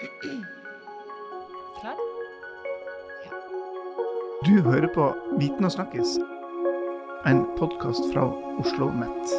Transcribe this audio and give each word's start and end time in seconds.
Klar? 0.00 1.96
Du 4.46 4.62
hører 4.62 4.88
på 4.94 5.10
Viten 5.38 5.64
og 5.68 5.72
snakkes, 5.74 6.14
en 7.28 7.42
podkast 7.58 8.06
fra 8.14 8.24
Oslo 8.62 8.88
Mett. 8.96 9.34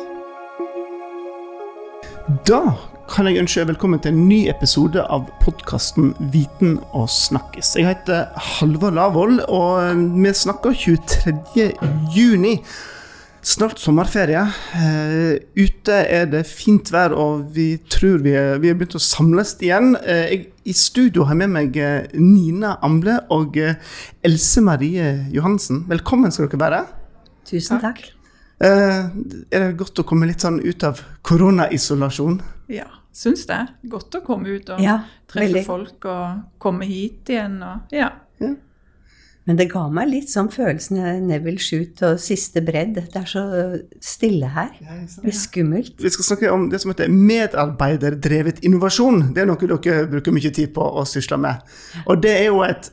Da 2.46 2.62
kan 3.10 3.26
jeg 3.26 3.42
ønske 3.42 3.66
velkommen 3.72 4.04
til 4.06 4.14
en 4.14 4.28
ny 4.30 4.44
episode 4.54 5.02
av 5.02 5.26
podkasten 5.42 6.14
Viten 6.30 6.78
og 6.94 7.10
snakkes. 7.10 7.74
Jeg 7.82 7.90
heter 7.90 8.30
Halvard 8.38 9.00
Lavoll, 9.00 9.42
og 9.50 9.98
vi 10.14 10.38
snakker 10.44 10.78
23. 10.78 11.72
juni. 12.14 12.60
Snart 13.44 13.80
sommerferie. 13.82 14.42
Eh, 14.78 15.40
ute 15.58 15.96
er 16.14 16.28
det 16.30 16.44
fint 16.46 16.92
vær, 16.94 17.14
og 17.18 17.48
vi 17.56 17.72
tror 17.90 18.22
vi 18.22 18.36
er, 18.38 18.60
vi 18.62 18.70
er 18.70 18.76
begynt 18.78 18.94
å 19.00 19.02
samles 19.02 19.56
igjen. 19.66 19.96
Eh, 20.06 20.28
jeg, 20.30 20.44
I 20.70 20.76
studio 20.78 21.26
har 21.26 21.34
jeg 21.34 21.42
med 21.42 21.54
meg 21.56 21.80
eh, 21.82 22.12
Nina 22.22 22.76
Amble 22.86 23.16
og 23.34 23.58
Else 23.58 24.62
Marie 24.62 25.08
Johansen. 25.34 25.88
Velkommen 25.90 26.30
skal 26.36 26.52
dere 26.52 26.62
være. 26.62 26.82
Tusen 27.50 27.82
takk. 27.82 28.04
Eh, 28.62 29.10
er 29.10 29.66
det 29.66 29.74
godt 29.82 30.04
å 30.04 30.06
komme 30.06 30.30
litt 30.30 30.46
sånn 30.46 30.62
ut 30.62 30.86
av 30.86 31.02
koronaisolasjon? 31.26 32.38
Ja, 32.70 32.86
syns 33.10 33.48
det. 33.50 33.64
Godt 33.90 34.20
å 34.22 34.26
komme 34.28 34.54
ut 34.54 34.70
og 34.70 34.86
Ja, 34.86 35.00
treffe 35.26 35.48
veldig. 35.50 35.66
folk 35.66 36.06
og 36.14 36.44
komme 36.62 36.86
hit 36.86 37.34
igjen 37.34 37.58
og 37.66 37.90
Ja. 37.98 38.12
Men 39.50 39.58
det 39.58 39.72
ga 39.72 39.88
meg 39.90 40.12
litt 40.12 40.30
sånn 40.30 40.52
følelsen 40.54 41.00
av 41.02 41.22
Neville 41.26 41.62
Shoot 41.62 42.04
og 42.06 42.20
siste 42.22 42.62
bredd. 42.66 43.00
Det 43.00 43.18
er 43.18 43.30
så 43.30 43.44
stille 44.04 44.52
her. 44.54 44.70
Det 44.78 45.32
er 45.32 45.38
skummelt. 45.38 45.96
Vi 46.02 46.14
skal 46.14 46.28
snakke 46.28 46.54
om 46.54 46.68
det 46.70 46.82
som 46.84 46.94
heter 46.94 47.10
medarbeiderdrevet 47.10 48.62
innovasjon. 48.68 49.32
Det 49.34 49.44
er 49.44 49.50
noe 49.50 49.58
dere 49.82 50.06
bruker 50.12 50.36
mye 50.36 50.54
tid 50.54 50.76
på 50.76 50.86
å 50.86 51.06
sysle 51.10 51.42
med. 51.42 51.66
Og 52.06 52.22
det 52.22 52.36
er 52.38 52.52
jo 52.52 52.62
et 52.68 52.92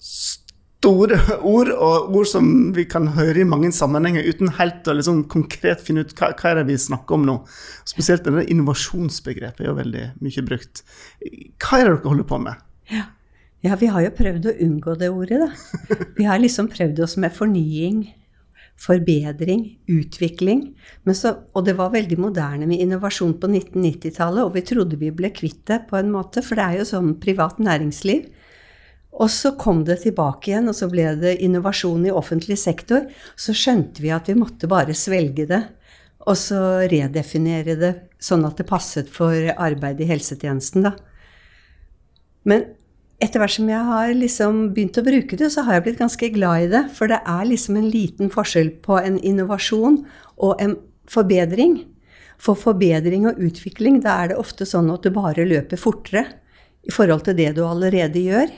store 0.00 1.18
ord, 1.44 1.74
og 1.74 2.14
ord 2.16 2.28
som 2.30 2.46
vi 2.76 2.86
kan 2.88 3.10
høre 3.18 3.42
i 3.42 3.48
mange 3.48 3.68
sammenhenger 3.74 4.24
uten 4.30 4.54
helt 4.56 4.86
å 4.88 4.94
liksom 4.96 5.24
konkret 5.32 5.82
finne 5.84 6.06
ut 6.06 6.14
hva, 6.16 6.30
hva 6.32 6.52
er 6.52 6.60
det 6.60 6.70
vi 6.70 6.78
snakker 6.80 7.18
om 7.18 7.26
nå. 7.26 7.40
Spesielt 7.88 8.24
denne 8.24 8.46
innovasjonsbegrepet 8.46 9.66
er 9.66 9.72
jo 9.72 9.78
veldig 9.82 10.06
mye 10.22 10.46
brukt. 10.46 10.84
Hva 11.20 11.80
er 11.80 11.90
det 11.90 11.96
dere 11.98 12.12
holder 12.14 12.28
på 12.30 12.40
med? 12.46 12.68
Ja, 12.90 13.10
vi 13.60 13.90
har 13.92 14.04
jo 14.06 14.12
prøvd 14.16 14.48
å 14.48 14.56
unngå 14.64 14.94
det 15.00 15.10
ordet, 15.12 15.42
da. 15.42 15.50
Vi 16.16 16.24
har 16.24 16.40
liksom 16.40 16.70
prøvd 16.72 17.02
oss 17.04 17.18
med 17.20 17.34
fornying, 17.36 18.06
forbedring, 18.80 19.66
utvikling. 19.92 20.62
Men 21.04 21.16
så, 21.16 21.34
og 21.52 21.66
det 21.66 21.74
var 21.76 21.92
veldig 21.92 22.16
moderne 22.20 22.68
med 22.68 22.80
innovasjon 22.80 23.34
på 23.40 23.50
1990-tallet, 23.50 24.46
og 24.46 24.54
vi 24.56 24.64
trodde 24.64 25.00
vi 25.00 25.12
ble 25.12 25.32
kvitt 25.36 25.66
det 25.68 25.82
på 25.90 25.98
en 26.00 26.12
måte, 26.14 26.40
for 26.44 26.56
det 26.56 26.64
er 26.64 26.80
jo 26.80 26.88
sånn 26.94 27.12
privat 27.20 27.60
næringsliv. 27.60 28.30
Og 29.20 29.28
så 29.34 29.52
kom 29.60 29.84
det 29.84 30.00
tilbake 30.06 30.52
igjen, 30.52 30.70
og 30.70 30.78
så 30.78 30.88
ble 30.88 31.10
det 31.20 31.36
innovasjon 31.44 32.08
i 32.08 32.14
offentlig 32.14 32.56
sektor. 32.62 33.04
Så 33.36 33.52
skjønte 33.52 34.00
vi 34.00 34.14
at 34.14 34.30
vi 34.30 34.38
måtte 34.38 34.70
bare 34.70 34.96
svelge 34.96 35.44
det, 35.50 35.60
og 36.28 36.36
så 36.36 36.62
redefinere 36.88 37.76
det 37.80 37.94
sånn 38.22 38.44
at 38.48 38.60
det 38.60 38.68
passet 38.68 39.08
for 39.12 39.52
arbeid 39.56 40.00
i 40.00 40.08
helsetjenesten, 40.08 40.88
da. 40.88 40.96
Men 42.48 42.70
etter 43.20 43.42
hvert 43.42 43.54
som 43.58 43.68
jeg 43.68 43.86
har 43.86 44.12
liksom 44.16 44.60
begynt 44.74 44.98
å 45.00 45.04
bruke 45.04 45.36
det, 45.36 45.50
så 45.52 45.64
har 45.66 45.76
jeg 45.76 45.86
blitt 45.86 46.00
ganske 46.00 46.30
glad 46.34 46.66
i 46.66 46.70
det. 46.72 46.82
For 46.96 47.10
det 47.10 47.20
er 47.28 47.48
liksom 47.48 47.76
en 47.76 47.90
liten 47.92 48.32
forskjell 48.32 48.72
på 48.84 48.96
en 49.00 49.18
innovasjon 49.20 50.00
og 50.40 50.62
en 50.64 50.76
forbedring. 51.10 51.82
For 52.40 52.56
forbedring 52.56 53.26
og 53.28 53.40
utvikling, 53.44 54.00
da 54.04 54.16
er 54.22 54.32
det 54.32 54.40
ofte 54.40 54.64
sånn 54.68 54.88
at 54.92 55.04
du 55.04 55.12
bare 55.12 55.44
løper 55.44 55.80
fortere 55.80 56.24
i 56.88 56.92
forhold 56.94 57.26
til 57.26 57.36
det 57.36 57.52
du 57.58 57.64
allerede 57.66 58.24
gjør. 58.24 58.48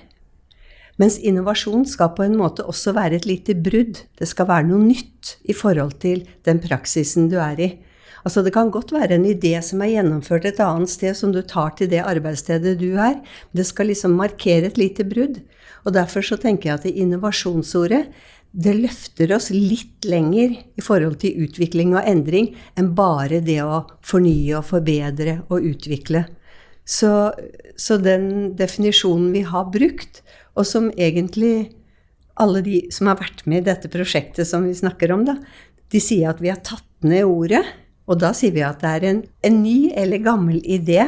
Mens 1.00 1.16
innovasjon 1.18 1.86
skal 1.88 2.12
på 2.14 2.22
en 2.22 2.36
måte 2.38 2.62
også 2.68 2.94
være 2.94 3.18
et 3.18 3.26
lite 3.26 3.56
brudd. 3.58 4.04
Det 4.18 4.28
skal 4.30 4.46
være 4.50 4.68
noe 4.68 4.84
nytt 4.84 5.36
i 5.50 5.56
forhold 5.56 5.96
til 6.04 6.22
den 6.46 6.60
praksisen 6.62 7.26
du 7.32 7.40
er 7.42 7.58
i. 7.58 7.70
Altså 8.22 8.42
Det 8.42 8.52
kan 8.54 8.70
godt 8.70 8.92
være 8.94 9.16
en 9.16 9.26
idé 9.26 9.56
som 9.62 9.82
er 9.82 9.96
gjennomført 9.96 10.46
et 10.46 10.60
annet 10.62 10.90
sted, 10.90 11.14
som 11.18 11.32
du 11.34 11.42
tar 11.42 11.74
til 11.78 11.90
det 11.90 12.04
arbeidsstedet 12.04 12.78
du 12.78 12.94
er. 12.94 13.18
Det 13.52 13.66
skal 13.66 13.90
liksom 13.90 14.14
markere 14.18 14.70
et 14.70 14.78
lite 14.78 15.04
brudd. 15.04 15.40
Og 15.84 15.94
Derfor 15.94 16.22
så 16.22 16.38
tenker 16.38 16.70
jeg 16.70 16.78
at 16.78 16.86
det 16.86 16.94
innovasjonsordet 17.02 18.06
det 18.52 18.74
løfter 18.76 19.32
oss 19.32 19.48
litt 19.50 20.04
lenger 20.04 20.52
i 20.76 20.84
forhold 20.84 21.16
til 21.22 21.46
utvikling 21.46 21.94
og 21.96 22.04
endring 22.04 22.50
enn 22.76 22.92
bare 22.94 23.40
det 23.40 23.62
å 23.64 23.86
fornye 24.04 24.58
og 24.58 24.66
forbedre 24.68 25.38
og 25.48 25.64
utvikle. 25.72 26.26
Så, 26.84 27.32
så 27.80 27.96
den 28.02 28.52
definisjonen 28.58 29.30
vi 29.32 29.44
har 29.48 29.70
brukt, 29.72 30.20
og 30.52 30.68
som 30.68 30.90
egentlig 30.98 31.72
alle 32.42 32.60
de 32.64 32.78
som 32.92 33.08
har 33.08 33.20
vært 33.22 33.44
med 33.48 33.62
i 33.62 33.70
dette 33.70 33.90
prosjektet 33.92 34.48
som 34.48 34.66
vi 34.66 34.76
snakker 34.76 35.14
om, 35.14 35.24
da, 35.24 35.38
de 35.92 36.00
sier 36.00 36.32
at 36.32 36.42
vi 36.42 36.52
har 36.52 36.60
tatt 36.64 36.84
ned 37.06 37.24
ordet. 37.28 37.62
Og 38.10 38.18
da 38.18 38.32
sier 38.34 38.54
vi 38.54 38.64
at 38.66 38.80
det 38.82 38.94
er 38.96 39.06
en, 39.10 39.20
en 39.46 39.60
ny 39.62 39.92
eller 39.98 40.24
gammel 40.24 40.58
idé 40.64 41.04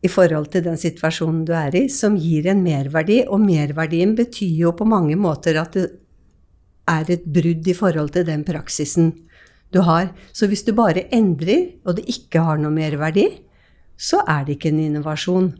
i 0.00 0.08
forhold 0.08 0.50
til 0.52 0.64
den 0.64 0.78
situasjonen 0.80 1.44
du 1.48 1.54
er 1.56 1.74
i, 1.76 1.86
som 1.92 2.16
gir 2.20 2.48
en 2.50 2.62
merverdi. 2.64 3.22
Og 3.28 3.42
merverdien 3.42 4.14
betyr 4.18 4.52
jo 4.64 4.74
på 4.76 4.88
mange 4.88 5.16
måter 5.20 5.60
at 5.60 5.76
det 5.76 5.88
er 6.90 7.12
et 7.14 7.24
brudd 7.24 7.68
i 7.68 7.76
forhold 7.76 8.12
til 8.14 8.26
den 8.28 8.44
praksisen 8.46 9.12
du 9.72 9.82
har. 9.86 10.10
Så 10.32 10.48
hvis 10.50 10.64
du 10.66 10.72
bare 10.76 11.06
endrer, 11.14 11.76
og 11.86 11.98
det 11.98 12.08
ikke 12.10 12.42
har 12.44 12.60
noe 12.60 12.74
merverdi, 12.74 13.28
så 14.00 14.24
er 14.28 14.46
det 14.46 14.56
ikke 14.56 14.72
en 14.72 14.84
innovasjon. 14.88 15.50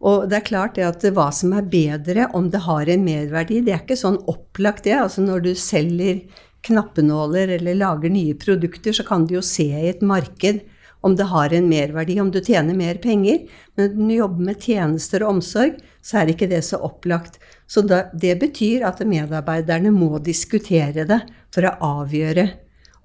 Og 0.00 0.30
det 0.30 0.38
er 0.38 0.46
klart 0.48 0.78
det 0.78 0.86
at 0.88 1.04
hva 1.12 1.28
som 1.34 1.52
er 1.52 1.68
bedre, 1.68 2.30
om 2.36 2.48
det 2.50 2.64
har 2.64 2.88
en 2.88 3.04
merverdi, 3.04 3.60
det 3.64 3.74
er 3.74 3.82
ikke 3.84 4.00
sånn 4.00 4.16
opplagt 4.32 4.86
det. 4.88 4.96
Altså 4.96 5.24
når 5.24 5.44
du 5.44 5.50
selger 5.52 6.22
knappenåler 6.66 7.56
eller 7.56 7.78
lager 7.78 8.12
nye 8.12 8.34
produkter, 8.38 8.92
så 8.92 9.06
kan 9.06 9.26
du 9.26 9.36
jo 9.38 9.42
se 9.44 9.68
i 9.70 9.88
et 9.90 10.02
marked 10.02 10.60
om 11.00 11.14
det 11.16 11.30
har 11.30 11.52
en 11.56 11.68
merverdi, 11.68 12.18
om 12.20 12.28
du 12.30 12.42
tjener 12.44 12.76
mer 12.76 12.98
penger. 13.00 13.46
Men 13.74 13.94
når 13.96 14.08
du 14.08 14.14
jobber 14.18 14.48
med 14.50 14.60
tjenester 14.60 15.24
og 15.24 15.36
omsorg, 15.38 15.78
så 16.04 16.20
er 16.20 16.32
ikke 16.34 16.50
det 16.50 16.60
så 16.66 16.80
opplagt. 16.84 17.38
Så 17.64 17.80
det 17.86 18.34
betyr 18.42 18.84
at 18.84 19.00
medarbeiderne 19.08 19.92
må 19.94 20.18
diskutere 20.20 21.06
det 21.08 21.22
for 21.54 21.64
å 21.64 21.76
avgjøre 22.02 22.50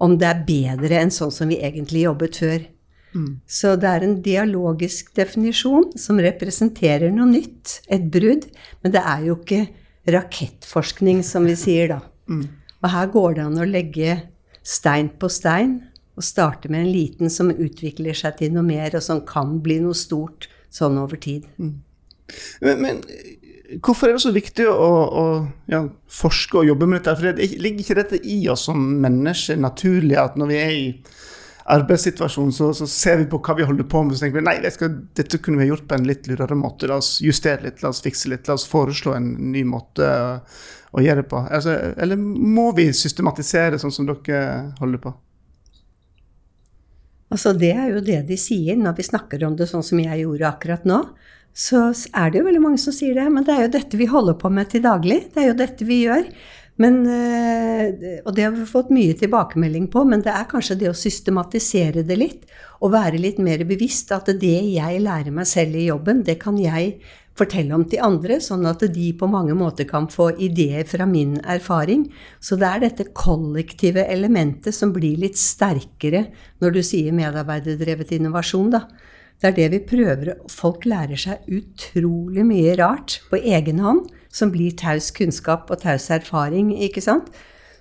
om 0.04 0.18
det 0.20 0.28
er 0.28 0.44
bedre 0.48 1.00
enn 1.00 1.14
sånn 1.14 1.32
som 1.32 1.48
vi 1.48 1.62
egentlig 1.64 2.04
jobbet 2.04 2.42
før. 2.42 2.66
Så 3.48 3.78
det 3.80 3.88
er 3.88 4.04
en 4.04 4.18
dialogisk 4.26 5.14
definisjon 5.16 5.94
som 5.96 6.20
representerer 6.20 7.14
noe 7.16 7.30
nytt, 7.32 7.78
et 7.88 8.12
brudd. 8.12 8.50
Men 8.84 8.92
det 8.92 9.06
er 9.08 9.24
jo 9.30 9.38
ikke 9.40 9.62
rakettforskning, 10.12 11.24
som 11.24 11.48
vi 11.48 11.56
sier 11.56 11.94
da. 11.94 12.02
Og 12.86 12.92
her 12.94 13.10
går 13.10 13.38
det 13.38 13.46
an 13.48 13.58
å 13.58 13.66
legge 13.66 14.20
stein 14.66 15.10
på 15.18 15.30
stein 15.34 15.80
og 16.16 16.24
starte 16.24 16.70
med 16.72 16.86
en 16.86 16.92
liten 16.94 17.32
som 17.34 17.50
utvikler 17.52 18.16
seg 18.16 18.38
til 18.40 18.54
noe 18.56 18.64
mer, 18.66 18.94
og 18.96 19.04
som 19.04 19.24
kan 19.28 19.58
bli 19.64 19.82
noe 19.84 19.98
stort 19.98 20.48
sånn 20.74 21.00
over 21.02 21.20
tid. 21.20 21.48
Men, 21.58 21.82
men 22.62 23.02
hvorfor 23.82 24.10
er 24.10 24.16
det 24.16 24.24
så 24.24 24.32
viktig 24.36 24.68
å, 24.70 24.92
å 25.22 25.26
ja, 25.72 25.82
forske 26.08 26.62
og 26.62 26.70
jobbe 26.70 26.88
med 26.88 27.02
dette? 27.02 27.18
For 27.20 27.36
det, 27.36 27.50
Ligger 27.60 27.84
ikke 27.84 28.00
dette 28.00 28.22
i 28.22 28.40
oss 28.52 28.68
som 28.70 28.80
mennesker 29.04 29.60
naturlig, 29.60 30.16
at 30.22 30.38
når 30.40 30.52
vi 30.52 30.62
er 30.62 30.76
i 30.76 30.88
arbeidssituasjon, 31.66 32.52
så, 32.54 32.70
så 32.78 32.88
ser 32.88 33.18
vi 33.18 33.28
på 33.30 33.40
hva 33.42 33.56
vi 33.58 33.66
holder 33.66 33.88
på 33.90 34.04
med, 34.06 34.14
så 34.14 34.26
tenker 34.26 34.38
vi 34.38 34.46
nei, 34.46 34.72
skal, 34.74 35.00
dette 35.18 35.40
kunne 35.42 35.64
vi 35.64 35.70
gjort 35.72 35.88
på 35.90 35.98
en 35.98 36.06
litt 36.06 36.28
lurere 36.30 36.58
måte. 36.58 36.90
La 36.90 37.00
oss 37.02 37.18
justere 37.26 37.66
litt, 37.66 37.82
la 37.82 37.90
oss 37.90 38.04
fikse 38.06 38.30
litt, 38.30 38.46
la 38.48 38.58
oss 38.60 38.68
foreslå 38.70 39.16
en 39.18 39.32
ny 39.52 39.64
måte 39.66 40.10
å 40.96 41.04
gjøre 41.04 41.24
det 41.24 41.30
på. 41.32 41.42
Altså, 41.42 41.74
eller 41.98 42.22
må 42.22 42.70
vi 42.78 42.92
systematisere 42.94 43.82
sånn 43.82 43.94
som 43.94 44.10
dere 44.10 44.76
holder 44.80 45.02
på? 45.08 45.16
Altså, 47.34 47.56
det 47.58 47.74
er 47.74 47.90
jo 47.96 48.04
det 48.06 48.22
de 48.30 48.38
sier 48.40 48.78
når 48.78 49.00
vi 49.00 49.08
snakker 49.10 49.42
om 49.48 49.58
det 49.58 49.68
sånn 49.72 49.84
som 49.84 50.00
jeg 50.00 50.22
gjorde 50.22 50.52
akkurat 50.52 50.86
nå. 50.88 51.02
Så 51.56 51.88
er 52.12 52.30
det 52.30 52.42
jo 52.42 52.46
veldig 52.46 52.62
mange 52.62 52.80
som 52.84 52.94
sier 52.94 53.16
det, 53.18 53.26
men 53.32 53.48
det 53.48 53.56
er 53.56 53.66
jo 53.66 53.74
dette 53.74 53.98
vi 53.98 54.12
holder 54.12 54.38
på 54.38 54.52
med 54.54 54.70
til 54.70 54.84
daglig. 54.86 55.22
Det 55.34 55.42
er 55.42 55.50
jo 55.50 55.60
dette 55.64 55.88
vi 55.88 56.04
gjør. 56.04 56.30
Men, 56.82 57.06
eh, 57.08 58.20
og 58.26 58.34
det 58.36 58.44
har 58.44 58.52
vi 58.52 58.66
fått 58.68 58.90
mye 58.92 59.16
tilbakemelding 59.16 59.88
på, 59.92 60.04
men 60.04 60.24
det 60.26 60.34
er 60.34 60.48
kanskje 60.52 60.76
det 60.82 60.90
å 60.92 60.98
systematisere 60.98 62.04
det 62.04 62.18
litt. 62.20 62.42
Og 62.84 62.92
være 62.92 63.22
litt 63.22 63.40
mer 63.40 63.64
bevisst 63.68 64.12
at 64.12 64.28
det 64.28 64.58
jeg 64.74 65.04
lærer 65.04 65.32
meg 65.32 65.48
selv 65.48 65.78
i 65.80 65.88
jobben, 65.88 66.26
det 66.28 66.36
kan 66.42 66.60
jeg 66.60 66.98
fortelle 67.36 67.76
om 67.76 67.84
til 67.88 68.04
andre, 68.04 68.40
sånn 68.44 68.64
at 68.68 68.84
de 68.96 69.10
på 69.16 69.28
mange 69.28 69.56
måter 69.58 69.88
kan 69.88 70.08
få 70.12 70.30
ideer 70.40 70.88
fra 70.88 71.08
min 71.08 71.38
erfaring. 71.42 72.08
Så 72.40 72.60
det 72.60 72.68
er 72.70 72.84
dette 72.86 73.10
kollektive 73.16 74.06
elementet 74.12 74.76
som 74.76 74.94
blir 74.96 75.20
litt 75.20 75.40
sterkere 75.40 76.28
når 76.64 76.78
du 76.78 76.82
sier 76.84 77.16
medarbeiderdrevet 77.16 78.16
innovasjon, 78.20 78.72
da. 78.76 78.86
Det 79.36 79.50
er 79.50 79.56
det 79.58 79.66
vi 79.74 79.80
prøver. 79.84 80.30
Folk 80.48 80.86
lærer 80.88 81.20
seg 81.20 81.44
utrolig 81.52 82.46
mye 82.48 82.76
rart 82.80 83.20
på 83.28 83.42
egen 83.44 83.82
hånd, 83.84 84.08
som 84.36 84.52
blir 84.52 84.76
taus 84.76 85.12
kunnskap 85.16 85.72
og 85.72 85.84
taus 85.86 86.10
erfaring, 86.12 86.74
ikke 86.76 87.04
sant? 87.04 87.32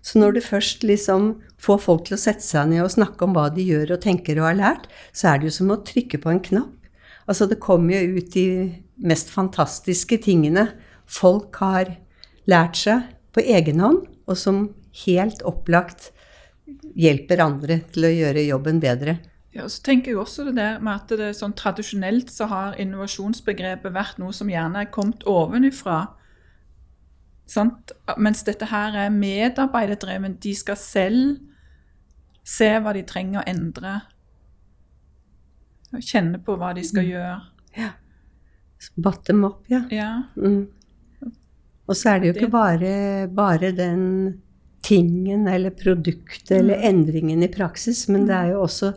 Så 0.04 0.20
når 0.20 0.36
du 0.36 0.40
først 0.44 0.84
liksom 0.84 1.30
får 1.64 1.80
folk 1.80 2.06
til 2.06 2.18
å 2.18 2.20
sette 2.20 2.44
seg 2.44 2.68
ned 2.70 2.84
og 2.84 2.92
snakke 2.92 3.24
om 3.24 3.34
hva 3.34 3.48
de 3.52 3.64
gjør 3.64 3.96
og 3.96 4.02
tenker 4.04 4.38
og 4.38 4.50
har 4.50 4.58
lært, 4.58 4.88
så 5.16 5.32
er 5.32 5.40
det 5.40 5.48
jo 5.48 5.58
som 5.58 5.72
å 5.72 5.80
trykke 5.86 6.20
på 6.20 6.30
en 6.30 6.42
knapp. 6.44 6.72
Altså, 7.24 7.48
det 7.48 7.62
kommer 7.62 8.04
jo 8.04 8.20
ut 8.20 8.34
de 8.34 8.46
mest 9.00 9.32
fantastiske 9.32 10.18
tingene 10.26 10.68
folk 11.08 11.56
har 11.62 11.96
lært 12.50 12.76
seg 12.76 13.08
på 13.32 13.42
egen 13.48 13.80
hånd, 13.80 14.02
og 14.28 14.36
som 14.38 14.66
helt 15.04 15.40
opplagt 15.48 16.10
hjelper 16.94 17.42
andre 17.42 17.80
til 17.92 18.06
å 18.06 18.12
gjøre 18.12 18.44
jobben 18.44 18.80
bedre. 18.82 19.16
Ja, 19.54 19.68
så 19.70 19.84
tenker 19.86 20.12
jeg 20.12 20.18
også 20.18 20.48
det 20.48 20.56
der 20.58 20.80
med 20.82 20.98
at 20.98 21.12
det 21.14 21.30
sånn 21.38 21.54
Tradisjonelt 21.56 22.32
så 22.34 22.48
har 22.50 22.78
innovasjonsbegrepet 22.82 23.94
vært 23.94 24.18
noe 24.18 24.34
som 24.34 24.50
gjerne 24.50 24.82
er 24.82 24.92
kommet 24.94 25.22
ovenifra. 25.30 26.00
Sant? 27.50 27.92
Mens 28.16 28.42
dette 28.46 28.68
her 28.70 28.96
er 29.04 29.12
medarbeiderdreven. 29.12 30.38
De 30.42 30.54
skal 30.56 30.78
selv 30.80 31.36
se 32.44 32.70
hva 32.80 32.94
de 32.96 33.04
trenger 33.08 33.42
å 33.42 33.48
endre. 33.48 33.98
Og 35.94 36.02
kjenne 36.04 36.40
på 36.42 36.56
hva 36.60 36.72
de 36.76 36.84
skal 36.86 37.06
gjøre. 37.08 37.36
Ja. 37.78 37.92
Bottom 39.00 39.46
up, 39.48 39.62
ja. 39.70 39.84
Ja. 39.92 40.10
Mm. 40.36 40.66
Og 41.84 41.96
så 41.96 42.14
er 42.14 42.20
det 42.20 42.28
jo 42.28 42.34
ikke 42.36 42.52
bare, 42.52 42.94
bare 43.32 43.70
den 43.76 44.04
tingen 44.84 45.48
eller 45.48 45.72
produktet 45.76 46.52
eller 46.58 46.84
endringen 46.84 47.42
i 47.44 47.50
praksis, 47.52 48.04
men 48.12 48.26
det 48.28 48.36
er 48.36 48.54
jo 48.54 48.64
også 48.68 48.94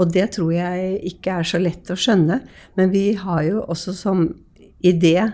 Og 0.00 0.08
det 0.14 0.30
tror 0.32 0.48
jeg 0.54 0.94
ikke 1.10 1.34
er 1.42 1.44
så 1.44 1.58
lett 1.60 1.90
å 1.92 1.94
skjønne, 1.98 2.38
men 2.72 2.88
vi 2.88 3.10
har 3.20 3.42
jo 3.44 3.58
også 3.68 3.92
som 3.92 4.22
idé 4.80 5.26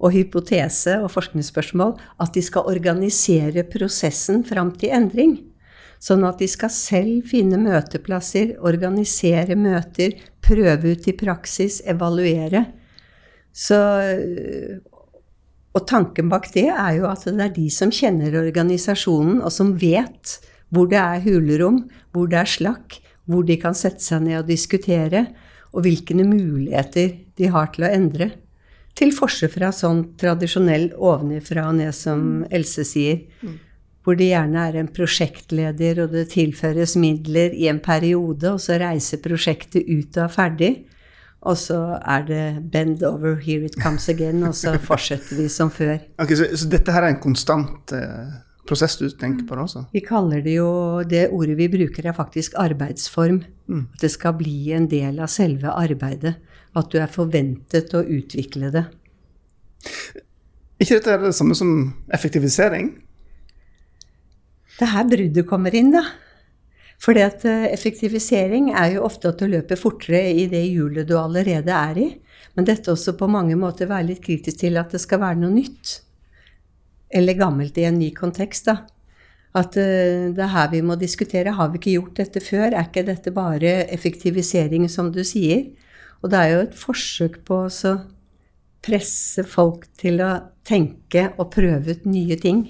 og 0.00 0.14
hypotese 0.14 0.96
og 1.04 1.12
forskningsspørsmål 1.12 1.94
at 2.24 2.34
de 2.34 2.42
skal 2.44 2.68
organisere 2.70 3.64
prosessen 3.68 4.42
fram 4.48 4.72
til 4.80 4.94
endring. 4.96 5.36
Sånn 6.00 6.24
at 6.24 6.40
de 6.40 6.48
skal 6.48 6.72
selv 6.72 7.26
finne 7.28 7.58
møteplasser, 7.60 8.54
organisere 8.64 9.56
møter, 9.60 10.16
prøve 10.40 10.94
ut 10.94 11.08
i 11.10 11.16
praksis, 11.16 11.82
evaluere. 11.84 12.64
Så, 13.52 13.76
og 15.76 15.84
tanken 15.90 16.30
bak 16.32 16.48
det 16.54 16.70
er 16.72 16.94
jo 16.96 17.08
at 17.10 17.28
det 17.28 17.44
er 17.44 17.52
de 17.52 17.68
som 17.74 17.92
kjenner 17.92 18.38
organisasjonen, 18.40 19.42
og 19.44 19.52
som 19.52 19.74
vet 19.76 20.38
hvor 20.72 20.88
det 20.88 21.02
er 21.02 21.20
hulrom, 21.26 21.82
hvor 22.14 22.30
det 22.30 22.40
er 22.40 22.48
slakk, 22.48 22.96
hvor 23.28 23.44
de 23.44 23.58
kan 23.60 23.76
sette 23.76 24.02
seg 24.02 24.24
ned 24.24 24.40
og 24.40 24.48
diskutere, 24.48 25.26
og 25.76 25.84
hvilke 25.84 26.16
muligheter 26.16 27.12
de 27.38 27.50
har 27.52 27.68
til 27.74 27.84
å 27.86 27.92
endre. 27.92 28.32
Til 29.00 29.14
forskjell 29.16 29.52
fra 29.54 29.70
sånn 29.72 30.02
tradisjonell 30.20 30.90
ovenifra 30.98 31.70
og 31.70 31.78
ned, 31.80 31.94
som 31.96 32.44
Else 32.52 32.84
sier. 32.84 33.22
Hvor 34.04 34.16
det 34.16 34.30
gjerne 34.30 34.66
er 34.68 34.76
en 34.80 34.90
prosjektleder, 34.92 36.02
og 36.04 36.12
det 36.16 36.26
tilføres 36.34 36.96
midler 37.00 37.52
i 37.56 37.66
en 37.72 37.80
periode, 37.84 38.54
og 38.54 38.60
så 38.60 38.76
reiser 38.80 39.20
prosjektet 39.24 39.88
ut 39.88 40.16
og 40.18 40.24
er 40.26 40.34
ferdig. 40.36 40.70
Og 41.40 41.56
så 41.56 41.78
er 42.04 42.22
det 42.28 42.70
'bend 42.70 43.02
over, 43.02 43.36
here 43.40 43.64
it 43.64 43.76
comes 43.80 44.08
again', 44.08 44.44
og 44.46 44.54
så 44.54 44.76
fortsetter 44.90 45.36
vi 45.36 45.48
som 45.48 45.70
før. 45.70 45.98
Ok, 46.18 46.36
Så, 46.36 46.56
så 46.56 46.68
dette 46.68 46.92
her 46.92 47.02
er 47.02 47.14
en 47.14 47.20
konstant 47.20 47.92
eh, 47.92 48.32
prosess 48.68 48.96
du 49.00 49.08
tenker 49.08 49.46
på? 49.48 49.54
det 49.54 49.64
også? 49.64 49.84
Vi 49.92 50.00
kaller 50.00 50.42
det 50.44 50.56
jo 50.58 51.02
Det 51.02 51.30
ordet 51.32 51.56
vi 51.56 51.68
bruker, 51.68 52.06
er 52.06 52.12
faktisk 52.12 52.52
arbeidsform. 52.56 53.42
At 53.70 54.00
det 54.00 54.10
skal 54.10 54.34
bli 54.34 54.72
en 54.72 54.86
del 54.88 55.20
av 55.20 55.28
selve 55.28 55.68
arbeidet. 55.72 56.36
At 56.78 56.90
du 56.92 57.00
er 57.02 57.10
forventet 57.10 57.94
å 57.98 58.02
utvikle 58.04 58.70
det. 58.70 58.84
ikke 60.78 60.98
dette 60.98 61.14
er 61.14 61.22
det 61.24 61.34
samme 61.34 61.56
som 61.58 61.70
effektivisering? 62.14 62.92
Det 64.78 64.86
er 64.86 64.94
her 64.94 65.08
bruddet 65.10 65.48
kommer 65.48 65.74
inn, 65.74 65.90
da. 65.92 66.04
For 67.00 67.16
eh, 67.16 67.66
effektivisering 67.72 68.70
er 68.76 68.94
jo 68.96 69.06
ofte 69.08 69.32
at 69.32 69.40
du 69.40 69.48
løper 69.48 69.80
fortere 69.80 70.22
i 70.36 70.46
det 70.52 70.62
hjulet 70.68 71.08
du 71.08 71.16
allerede 71.18 71.72
er 71.72 71.98
i. 72.00 72.08
Men 72.56 72.68
dette 72.68 72.92
også 72.92 73.16
på 73.16 73.28
mange 73.30 73.56
måter 73.56 73.88
være 73.88 74.10
litt 74.10 74.22
kritisk 74.24 74.60
til 74.60 74.76
at 74.80 74.92
det 74.92 75.00
skal 75.00 75.22
være 75.22 75.40
noe 75.40 75.54
nytt. 75.54 76.00
Eller 77.10 77.38
gammelt 77.38 77.78
i 77.80 77.86
en 77.88 77.98
ny 77.98 78.10
kontekst, 78.14 78.68
da. 78.68 78.82
At 79.56 79.76
eh, 79.80 80.28
det 80.30 80.44
er 80.44 80.52
her 80.52 80.68
vi 80.74 80.82
må 80.86 80.96
diskutere. 81.00 81.56
Har 81.56 81.72
vi 81.72 81.80
ikke 81.80 81.96
gjort 81.96 82.20
dette 82.20 82.42
før? 82.44 82.68
Er 82.68 82.86
ikke 82.86 83.06
dette 83.08 83.32
bare 83.34 83.80
effektivisering, 83.90 84.86
som 84.92 85.10
du 85.14 85.24
sier? 85.26 85.70
Og 86.20 86.32
det 86.32 86.40
er 86.40 86.52
jo 86.52 86.64
et 86.66 86.76
forsøk 86.76 87.40
på 87.48 87.62
å 87.66 87.94
presse 88.84 89.44
folk 89.48 89.86
til 90.00 90.20
å 90.24 90.32
tenke 90.66 91.30
og 91.36 91.50
prøve 91.54 91.96
ut 91.96 92.06
nye 92.08 92.36
ting. 92.40 92.62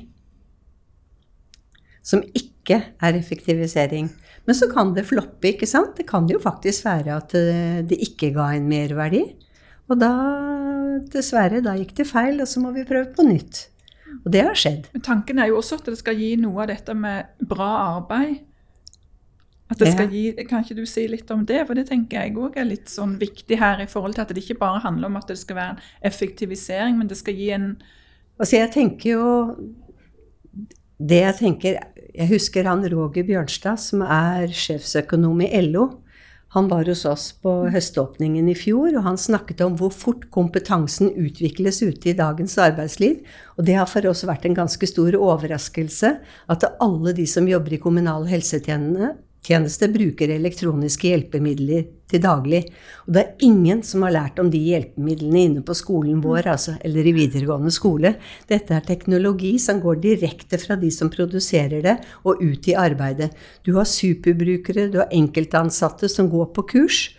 Som 2.02 2.22
ikke 2.34 2.80
er 3.02 3.18
effektivisering. 3.18 4.08
Men 4.46 4.56
så 4.56 4.70
kan 4.70 4.94
det 4.96 5.06
floppe, 5.08 5.52
ikke 5.52 5.68
sant? 5.68 5.96
Det 5.98 6.06
kan 6.08 6.28
jo 6.30 6.40
faktisk 6.42 6.86
være 6.86 7.16
at 7.18 7.34
eh, 7.38 7.80
det 7.86 7.98
ikke 8.06 8.32
ga 8.34 8.50
en 8.56 8.68
merverdi. 8.70 9.24
Og 9.90 9.98
da, 9.98 10.10
dessverre, 11.12 11.62
da 11.64 11.74
gikk 11.78 11.96
det 11.98 12.06
feil, 12.08 12.40
og 12.42 12.48
så 12.48 12.62
må 12.62 12.72
vi 12.74 12.86
prøve 12.86 13.10
på 13.14 13.26
nytt. 13.26 13.66
Og 14.24 14.30
det 14.34 14.44
har 14.46 14.58
skjedd. 14.58 14.88
Men 14.94 15.04
tanken 15.06 15.40
er 15.42 15.50
jo 15.50 15.58
også 15.60 15.80
at 15.80 15.90
det 15.90 15.98
skal 16.00 16.18
gi 16.18 16.32
noe 16.40 16.64
av 16.64 16.70
dette 16.72 16.94
med 16.98 17.46
bra 17.50 17.70
arbeid. 17.96 18.40
At 19.70 19.78
det 19.78 19.92
skal 19.92 20.10
gi, 20.10 20.24
Kan 20.48 20.64
ikke 20.64 20.80
du 20.80 20.86
si 20.88 21.06
litt 21.08 21.30
om 21.30 21.44
det? 21.46 21.62
For 21.68 21.78
det 21.78 21.86
tenker 21.90 22.24
jeg 22.24 22.34
òg 22.34 22.58
er 22.58 22.66
litt 22.66 22.90
sånn 22.90 23.14
viktig 23.20 23.58
her, 23.60 23.82
i 23.84 23.90
forhold 23.90 24.16
til 24.16 24.24
at 24.24 24.34
det 24.34 24.42
ikke 24.42 24.58
bare 24.58 24.82
handler 24.82 25.10
om 25.10 25.20
at 25.20 25.30
det 25.30 25.38
skal 25.38 25.60
være 25.60 25.76
en 25.76 26.10
effektivisering, 26.10 26.98
men 26.98 27.10
det 27.10 27.20
skal 27.20 27.38
gi 27.38 27.50
en 27.54 27.72
Altså, 28.40 28.56
jeg 28.56 28.70
tenker 28.72 29.10
jo 29.10 29.24
Det 30.96 31.18
jeg 31.20 31.36
tenker 31.36 31.74
Jeg 32.16 32.28
husker 32.30 32.64
han 32.64 32.84
Roger 32.88 33.26
Bjørnstad, 33.26 33.78
som 33.78 34.02
er 34.02 34.48
sjefsøkonom 34.50 35.44
i 35.44 35.50
LO. 35.68 35.90
Han 36.50 36.66
var 36.66 36.88
hos 36.90 37.04
oss 37.06 37.28
på 37.38 37.52
høståpningen 37.70 38.48
i 38.50 38.56
fjor, 38.58 38.88
og 38.98 39.04
han 39.04 39.18
snakket 39.20 39.60
om 39.62 39.76
hvor 39.78 39.92
fort 39.94 40.24
kompetansen 40.34 41.12
utvikles 41.14 41.78
ute 41.84 42.10
i 42.10 42.16
dagens 42.18 42.56
arbeidsliv. 42.58 43.20
Og 43.54 43.68
det 43.68 43.76
har 43.78 43.86
for 43.86 44.08
oss 44.10 44.24
vært 44.26 44.48
en 44.48 44.58
ganske 44.58 44.88
stor 44.90 45.14
overraskelse 45.14 46.10
at 46.50 46.66
alle 46.82 47.14
de 47.14 47.28
som 47.30 47.46
jobber 47.46 47.76
i 47.76 47.82
kommunal 47.84 48.26
helsetjeneste, 48.26 49.12
bruker 49.46 50.28
elektroniske 50.28 51.08
hjelpemidler 51.08 51.86
til 52.10 52.20
daglig. 52.20 52.64
Og 53.06 53.14
det 53.14 53.22
er 53.22 53.46
ingen 53.46 53.82
som 53.82 54.02
har 54.02 54.12
lært 54.12 54.38
om 54.38 54.50
de 54.50 54.58
hjelpemidlene 54.58 55.40
inne 55.40 55.62
på 55.62 55.74
skolen 55.74 56.20
vår, 56.20 56.46
altså, 56.46 56.76
eller 56.84 57.06
i 57.06 57.12
videregående 57.12 57.70
skole. 57.70 58.16
Dette 58.48 58.74
er 58.74 58.80
teknologi 58.80 59.58
som 59.58 59.80
går 59.80 60.00
direkte 60.02 60.58
fra 60.58 60.76
de 60.76 60.90
som 60.90 61.10
produserer 61.10 61.82
det, 61.82 61.96
og 62.24 62.42
ut 62.42 62.68
i 62.68 62.74
arbeidet. 62.74 63.30
Du 63.64 63.76
har 63.76 63.84
superbrukere, 63.84 64.90
du 64.90 64.98
har 64.98 65.08
enkeltansatte 65.10 66.08
som 66.08 66.28
går 66.30 66.52
på 66.54 66.62
kurs. 66.62 67.10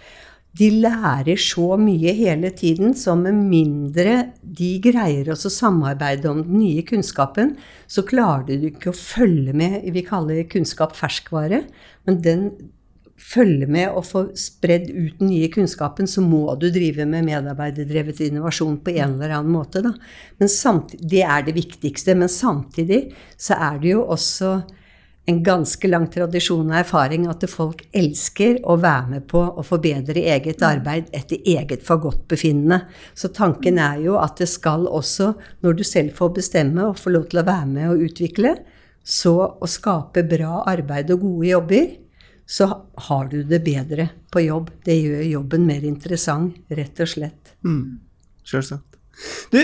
De 0.60 0.68
lærer 0.84 1.40
så 1.40 1.78
mye 1.80 2.12
hele 2.18 2.50
tiden, 2.52 2.92
så 2.98 3.16
med 3.16 3.38
mindre 3.48 4.34
de 4.44 4.74
greier 4.84 5.30
oss 5.32 5.48
å 5.48 5.54
samarbeide 5.54 6.28
om 6.28 6.42
den 6.44 6.60
nye 6.60 6.84
kunnskapen, 6.88 7.56
så 7.88 8.04
klarer 8.08 8.60
du 8.60 8.68
ikke 8.68 8.92
å 8.92 8.98
følge 8.98 9.56
med 9.56 9.88
vi 9.96 10.04
kaller 10.04 10.44
kunnskap 10.52 10.98
ferskvare. 10.98 11.64
Men 12.08 12.20
den 12.26 12.46
følger 13.22 13.70
med 13.72 13.94
og 13.94 14.06
få 14.08 14.24
spredd 14.38 14.90
ut 14.90 15.20
den 15.22 15.30
nye 15.30 15.48
kunnskapen, 15.54 16.10
så 16.10 16.24
må 16.26 16.44
du 16.60 16.68
drive 16.74 17.06
med 17.08 17.28
medarbeiderdrevet 17.30 18.24
innovasjon 18.28 18.80
på 18.84 18.96
en 18.98 19.16
eller 19.16 19.38
annen 19.38 19.54
måte. 19.54 19.84
Da. 19.86 19.94
Men 20.42 20.52
det 21.00 21.24
er 21.24 21.48
det 21.48 21.56
viktigste. 21.56 22.18
Men 22.18 22.32
samtidig 22.32 23.04
så 23.38 23.56
er 23.56 23.82
det 23.82 23.94
jo 23.94 24.04
også 24.04 24.56
en 25.30 25.44
ganske 25.46 25.88
lang 25.88 26.08
tradisjon 26.12 26.72
og 26.72 26.78
erfaring 26.80 27.28
at 27.30 27.44
folk 27.50 27.84
elsker 27.94 28.58
å 28.66 28.78
være 28.82 29.08
med 29.14 29.28
på 29.30 29.42
å 29.42 29.64
forbedre 29.66 30.24
eget 30.34 30.64
arbeid 30.66 31.12
etter 31.16 31.42
eget 31.46 31.86
forgodtbefinnende. 31.86 32.82
Så 33.14 33.30
tanken 33.36 33.78
er 33.82 34.02
jo 34.02 34.18
at 34.22 34.42
det 34.42 34.50
skal 34.50 34.88
også, 34.90 35.34
når 35.62 35.78
du 35.78 35.84
selv 35.88 36.18
får 36.18 36.36
bestemme 36.42 36.90
og 36.90 37.00
får 37.00 37.16
lov 37.16 37.28
til 37.32 37.44
å 37.44 37.48
være 37.48 37.70
med 37.70 37.92
og 37.94 38.06
utvikle, 38.10 38.56
så 39.04 39.36
å 39.54 39.70
skape 39.70 40.26
bra 40.30 40.64
arbeid 40.70 41.14
og 41.14 41.26
gode 41.26 41.52
jobber, 41.52 41.90
så 42.52 42.68
har 43.08 43.30
du 43.32 43.42
det 43.48 43.62
bedre 43.64 44.10
på 44.34 44.44
jobb. 44.44 44.74
Det 44.84 44.98
gjør 44.98 45.24
jobben 45.38 45.68
mer 45.70 45.86
interessant, 45.88 46.58
rett 46.70 47.00
og 47.00 47.14
slett. 47.14 47.56
Mm. 47.64 48.02
Selvsagt. 48.44 48.91
Du, 49.52 49.58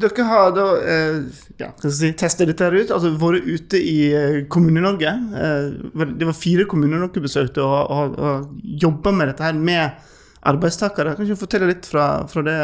dere 0.00 0.26
har 0.28 0.52
da 0.54 0.66
eh, 0.84 1.16
ja, 1.60 1.70
si, 1.82 2.12
testa 2.18 2.46
dette 2.48 2.66
her 2.66 2.76
ut, 2.76 2.92
altså 2.94 3.12
vært 3.18 3.48
ute 3.48 3.80
i 3.80 3.96
eh, 4.14 4.36
Kommune-Norge. 4.52 5.14
Eh, 5.40 6.04
det 6.12 6.28
var 6.28 6.36
fire 6.36 6.66
kommuner 6.70 7.02
dere 7.06 7.24
besøkte 7.24 7.64
og, 7.64 7.90
og, 7.90 8.20
og 8.20 8.76
jobba 8.84 9.14
med 9.16 9.32
dette 9.32 9.48
her 9.48 9.58
med 9.58 10.06
arbeidstakere. 10.50 11.16
Kan 11.16 11.28
du 11.28 11.36
fortelle 11.38 11.72
litt 11.72 11.88
fra, 11.88 12.06
fra 12.30 12.44
det 12.46 12.58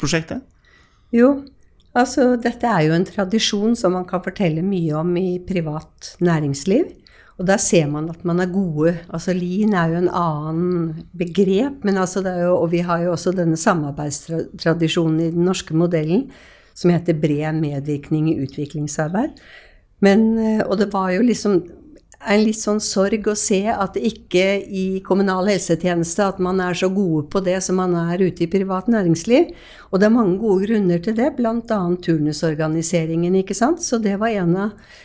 prosjektet? 0.00 0.44
Jo, 1.14 1.32
altså 1.96 2.34
dette 2.42 2.68
er 2.68 2.86
jo 2.86 2.94
en 2.94 3.08
tradisjon 3.08 3.78
som 3.78 3.96
man 3.96 4.06
kan 4.08 4.22
fortelle 4.22 4.62
mye 4.66 4.94
om 5.00 5.16
i 5.18 5.38
privat 5.46 6.14
næringsliv. 6.22 6.90
Og 7.40 7.46
der 7.48 7.56
ser 7.56 7.88
man 7.88 8.10
at 8.12 8.20
man 8.28 8.42
er 8.42 8.52
gode. 8.52 8.92
Altså 9.08 9.32
Lean 9.32 9.72
er 9.72 9.94
jo 9.94 10.00
en 10.02 10.12
annen 10.12 11.06
begrep, 11.16 11.80
men 11.88 11.96
altså 11.96 12.20
jo, 12.20 12.52
og 12.58 12.68
vi 12.74 12.84
har 12.84 13.00
jo 13.06 13.14
også 13.14 13.32
denne 13.32 13.56
samarbeidstradisjonen 13.56 15.20
i 15.24 15.30
den 15.32 15.48
norske 15.48 15.74
modellen 15.74 16.28
som 16.76 16.92
heter 16.92 17.16
bred 17.16 17.56
medvirkning 17.56 18.28
i 18.30 18.38
utviklingsarbeid. 18.44 19.40
Men, 20.04 20.38
eh, 20.38 20.62
og 20.66 20.78
det 20.80 20.92
var 20.92 21.10
jo 21.16 21.24
liksom 21.24 21.62
en 22.20 22.42
litt 22.44 22.60
sånn 22.60 22.80
sorg 22.84 23.24
å 23.32 23.34
se 23.38 23.62
at 23.72 23.96
ikke 23.96 24.44
i 24.60 24.84
kommunal 25.04 25.48
helsetjeneste 25.48 26.26
at 26.26 26.40
man 26.42 26.60
er 26.60 26.76
så 26.76 26.90
gode 26.92 27.24
på 27.32 27.40
det 27.44 27.56
som 27.64 27.80
man 27.80 27.96
er 27.96 28.20
ute 28.20 28.44
i 28.44 28.50
privat 28.52 28.90
næringsliv. 28.92 29.54
Og 29.88 30.00
det 30.00 30.08
er 30.08 30.18
mange 30.18 30.36
gode 30.42 30.68
grunner 30.68 31.00
til 31.00 31.16
det, 31.16 31.32
bl.a. 31.38 31.80
turnusorganiseringen, 32.04 33.40
ikke 33.40 33.56
sant. 33.56 33.80
Så 33.80 33.96
det 34.04 34.18
var 34.20 34.36
en 34.36 34.58
av 34.66 34.98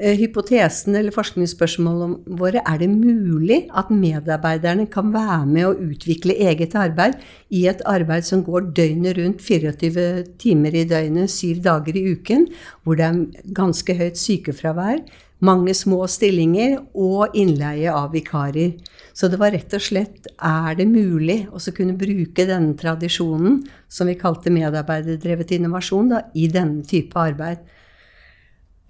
eh, 0.00 0.16
hypotesene 0.18 0.98
eller 0.98 1.14
forskningsspørsmålene 1.14 2.36
våre. 2.40 2.64
Er 2.64 2.80
det 2.82 2.90
mulig 2.90 3.62
at 3.76 3.92
medarbeiderne 3.94 4.88
kan 4.90 5.12
være 5.14 5.46
med 5.46 5.68
å 5.68 5.76
utvikle 5.92 6.36
eget 6.48 6.74
arbeid 6.74 7.20
i 7.54 7.66
et 7.70 7.84
arbeid 7.86 8.26
som 8.26 8.44
går 8.46 8.72
døgnet 8.76 9.20
rundt, 9.20 9.44
24 9.44 10.36
timer 10.40 10.76
i 10.76 10.86
døgnet, 10.88 11.30
syv 11.30 11.62
dager 11.68 11.96
i 11.96 12.06
uken, 12.14 12.48
hvor 12.82 12.98
det 12.98 13.10
er 13.10 13.52
ganske 13.56 14.00
høyt 14.00 14.20
sykefravær? 14.20 15.04
mange 15.44 15.72
små 15.76 16.04
stillinger 16.10 16.78
og 16.94 17.36
innleie 17.38 17.92
av 17.92 18.12
vikarer. 18.14 18.76
Så 19.16 19.28
det 19.32 19.40
var 19.40 19.54
rett 19.54 19.72
og 19.76 19.82
slett 19.82 20.28
er 20.36 20.76
det 20.78 20.86
mulig 20.88 21.42
å 21.50 21.60
kunne 21.74 21.96
bruke 21.98 22.46
denne 22.48 22.76
tradisjonen, 22.78 23.60
som 23.88 24.10
vi 24.10 24.18
kalte 24.20 24.52
medarbeiderdrevet 24.54 25.56
innovasjon, 25.56 26.12
da, 26.12 26.22
i 26.34 26.46
denne 26.52 26.84
type 26.88 27.18
arbeid. 27.18 27.64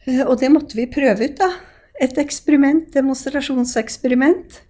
Eh, 0.07 0.23
og 0.25 0.39
det 0.41 0.51
måtte 0.53 0.79
vi 0.79 0.89
prøve 0.91 1.29
ut, 1.29 1.39
da. 1.41 1.51
Et 2.01 2.17
eksperiment, 2.23 2.87
demonstrasjonseksperiment. 2.95 4.61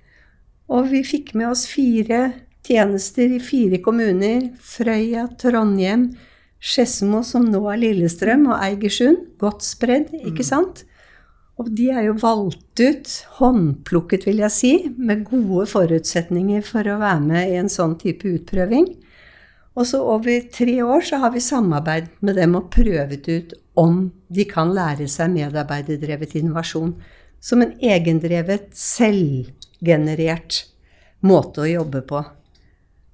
Og 0.71 0.91
vi 0.91 1.03
fikk 1.07 1.35
med 1.39 1.51
oss 1.53 1.67
fire 1.71 2.31
tjenester 2.67 3.31
i 3.37 3.41
fire 3.43 3.81
kommuner. 3.83 4.51
Frøya, 4.63 5.29
Trondheim, 5.41 6.11
Skedsmo, 6.61 7.23
som 7.27 7.47
nå 7.49 7.63
er 7.73 7.81
Lillestrøm, 7.81 8.49
og 8.51 8.59
Eigersund. 8.61 9.25
Godt 9.41 9.65
spredd, 9.67 10.13
ikke 10.21 10.45
mm. 10.45 10.51
sant? 10.51 10.85
Og 11.61 11.69
de 11.77 11.91
er 11.93 12.07
jo 12.07 12.17
valgt 12.23 12.81
ut, 12.81 13.11
håndplukket 13.37 14.25
vil 14.29 14.41
jeg 14.47 14.55
si, 14.55 14.73
med 14.97 15.27
gode 15.29 15.67
forutsetninger 15.69 16.65
for 16.65 16.89
å 16.89 17.01
være 17.03 17.25
med 17.27 17.53
i 17.53 17.59
en 17.61 17.69
sånn 17.73 17.99
type 18.01 18.29
utprøving. 18.31 18.89
Og 19.81 19.87
så 19.89 20.03
over 20.05 20.43
tre 20.53 20.75
år 20.85 21.07
så 21.09 21.23
har 21.23 21.33
vi 21.33 21.41
samarbeidet 21.41 22.11
med 22.21 22.37
dem 22.37 22.59
og 22.59 22.69
prøvet 22.75 23.29
ut 23.29 23.55
om 23.81 24.11
de 24.29 24.45
kan 24.45 24.75
lære 24.77 25.07
seg 25.09 25.33
medarbeiderdrevet 25.33 26.37
innovasjon 26.37 26.93
som 27.41 27.63
en 27.65 27.73
egendrevet, 27.81 28.69
selvgenerert 28.77 30.67
måte 31.25 31.65
å 31.65 31.71
jobbe 31.71 32.03
på. 32.05 32.21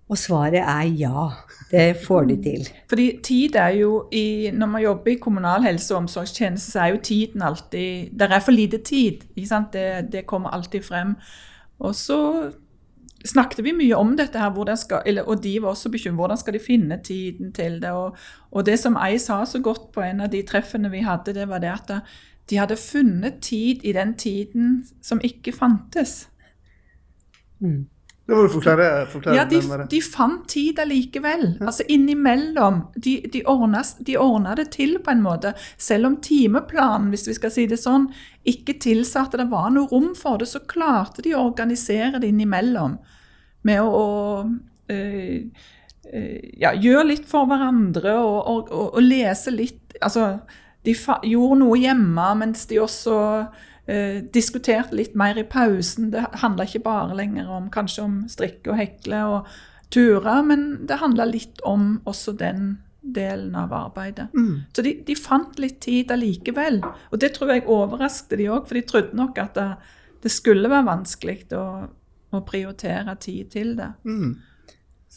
Og 0.07 0.19
svaret 0.19 0.63
er 0.63 0.91
ja. 0.99 1.29
Det 1.71 1.97
får 2.03 2.29
de 2.31 2.37
til. 2.43 2.67
Fordi 2.91 3.07
tid 3.27 3.57
er 3.59 3.73
jo 3.81 4.05
i, 4.15 4.51
Når 4.55 4.67
man 4.71 4.83
jobber 4.83 5.11
i 5.11 5.19
kommunal 5.23 5.65
helse- 5.67 5.95
og 5.95 6.05
omsorgstjeneste, 6.05 6.73
så 6.73 6.85
er 6.85 6.93
jo 6.95 7.03
tiden 7.03 7.43
alltid 7.43 8.13
Det 8.15 8.29
er 8.31 8.43
for 8.43 8.55
lite 8.55 8.79
tid. 8.79 9.25
Det, 9.35 10.13
det, 10.13 10.27
kommer 10.27 10.51
alltid 10.51 10.83
frem. 10.83 11.17
Og 11.79 11.95
så 11.95 12.53
snakket 13.25 13.65
vi 13.65 13.73
mye 13.73 13.97
om 13.97 14.15
dette 14.19 14.39
her, 14.39 14.75
skal, 14.77 15.03
eller, 15.07 15.23
og 15.23 15.43
de 15.43 15.57
var 15.63 15.69
også 15.75 15.91
bekymret. 15.91 16.17
Hvordan 16.21 16.37
skal 16.37 16.55
de 16.55 16.61
finne 16.61 17.01
tiden 17.05 17.53
til 17.53 17.81
det? 17.83 17.91
Og, 17.91 18.17
og 18.51 18.67
det 18.67 18.79
som 18.79 18.97
ei 18.97 19.19
sa 19.19 19.45
så 19.45 19.61
godt 19.63 19.93
på 19.93 20.05
en 20.05 20.21
av 20.21 20.31
de 20.33 20.43
treffene 20.43 20.91
vi 20.91 21.05
hadde, 21.07 21.35
det 21.35 21.49
var 21.49 21.59
det 21.59 21.73
at 21.73 21.93
de 22.51 22.57
hadde 22.57 22.77
funnet 22.77 23.41
tid 23.43 23.85
i 23.85 23.93
den 23.93 24.15
tiden 24.15 24.85
som 25.03 25.21
ikke 25.25 25.53
fantes. 25.53 26.29
Mm. 27.59 27.87
Det 28.27 28.35
må 28.35 28.43
du 28.43 28.51
forklare. 28.51 28.87
forklare 29.07 29.37
ja, 29.39 29.45
de, 29.47 29.61
de, 29.91 30.01
fant 30.03 30.49
tid 30.51 30.81
allikevel. 30.83 31.45
Ja. 31.61 31.69
Altså 31.71 31.85
innimellom. 31.89 32.81
De, 32.99 33.21
de, 33.33 33.45
ordna, 33.47 33.85
de 34.03 34.17
ordna 34.19 34.57
det 34.59 34.73
til 34.75 34.97
på 34.99 35.13
en 35.15 35.23
måte. 35.23 35.53
Selv 35.79 36.11
om 36.11 36.17
timeplanen, 36.23 37.13
hvis 37.15 37.29
vi 37.31 37.37
skal 37.39 37.55
si 37.55 37.69
det 37.71 37.79
sånn, 37.79 38.09
ikke 38.43 38.81
tilsa 38.83 39.29
at 39.29 39.39
det 39.39 39.47
var 39.53 39.71
noe 39.75 39.87
rom 39.93 40.11
for 40.19 40.43
det, 40.43 40.51
så 40.51 40.65
klarte 40.67 41.23
de 41.23 41.37
å 41.37 41.45
organisere 41.47 42.19
det 42.19 42.33
innimellom. 42.35 42.99
Med 43.67 43.83
å, 43.85 43.95
å 43.95 44.91
øh, 44.91 45.63
øh, 46.11 46.37
ja, 46.59 46.75
gjøre 46.75 47.09
litt 47.13 47.31
for 47.31 47.47
hverandre 47.47 48.19
og, 48.19 48.41
og, 48.43 48.75
og, 48.75 48.89
og 48.99 49.07
lese 49.07 49.55
litt 49.55 49.83
Altså, 49.97 50.27
de 50.85 50.93
gjorde 51.25 51.57
noe 51.63 51.79
hjemme 51.81 52.25
mens 52.37 52.67
de 52.69 52.77
også 52.83 53.15
eh, 53.87 54.23
diskutert 54.35 54.93
litt 54.95 55.15
mer 55.19 55.39
i 55.39 55.47
pausen. 55.47 56.11
Det 56.15 56.25
handla 56.43 56.67
ikke 56.67 56.85
bare 56.87 57.17
lenger 57.19 57.51
om 57.51 57.71
kanskje 57.73 58.05
om 58.05 58.19
strikke 58.31 58.73
og 58.73 58.81
hekle 58.81 59.23
og 59.33 59.55
ture, 59.95 60.41
men 60.47 60.87
det 60.87 61.01
handla 61.03 61.29
litt 61.31 61.63
om 61.67 61.97
også 62.05 62.35
den 62.39 62.77
delen 63.07 63.55
av 63.55 63.73
arbeidet. 63.73 64.33
Mm. 64.35 64.67
Så 64.73 64.83
de, 64.83 64.97
de, 65.07 65.15
fant 65.19 65.59
litt 65.63 65.79
tid 65.85 66.11
allikevel. 66.11 66.81
Og 67.13 67.21
det 67.23 67.37
tror 67.37 67.55
jeg 67.55 67.69
overraskte 67.71 68.39
de 68.41 68.49
òg, 68.51 68.67
for 68.67 68.79
de 68.79 68.83
trodde 68.89 69.19
nok 69.19 69.39
at 69.43 69.55
det, 69.59 69.69
det 70.27 70.33
skulle 70.35 70.71
være 70.73 70.89
vanskelig 70.89 71.39
å, 71.55 71.67
å, 72.35 72.43
prioritere 72.47 73.15
tid 73.23 73.53
til 73.55 73.75
det. 73.79 73.93
Mm. 74.09 74.35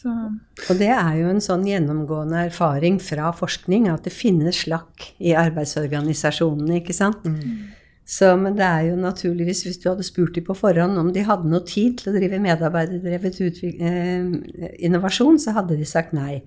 Og 0.05 0.77
det 0.79 0.91
er 0.93 1.15
jo 1.19 1.31
en 1.33 1.41
sånn 1.43 1.65
gjennomgående 1.67 2.45
erfaring 2.47 3.01
fra 3.03 3.33
forskning 3.35 3.89
at 3.91 4.05
det 4.07 4.13
finnes 4.15 4.61
slakk 4.63 5.09
i 5.17 5.33
arbeidsorganisasjonene, 5.35 6.79
ikke 6.79 6.95
sant. 6.95 7.25
Mm. 7.25 7.78
Så, 8.09 8.31
men 8.41 8.55
det 8.57 8.65
er 8.65 8.87
jo 8.87 8.95
naturligvis, 8.97 9.59
hvis 9.67 9.77
du 9.83 9.85
hadde 9.91 10.05
spurt 10.07 10.33
dem 10.33 10.45
på 10.47 10.55
forhånd 10.57 10.97
om 10.97 11.11
de 11.13 11.21
hadde 11.27 11.49
noe 11.51 11.61
tid 11.67 11.99
til 11.99 12.09
å 12.09 12.13
drive 12.15 12.39
medarbeiderdrevet 12.41 13.37
eh, 13.45 14.31
innovasjon, 14.87 15.37
så 15.37 15.53
hadde 15.53 15.77
de 15.77 15.85
sagt 15.85 16.15
nei. 16.17 16.39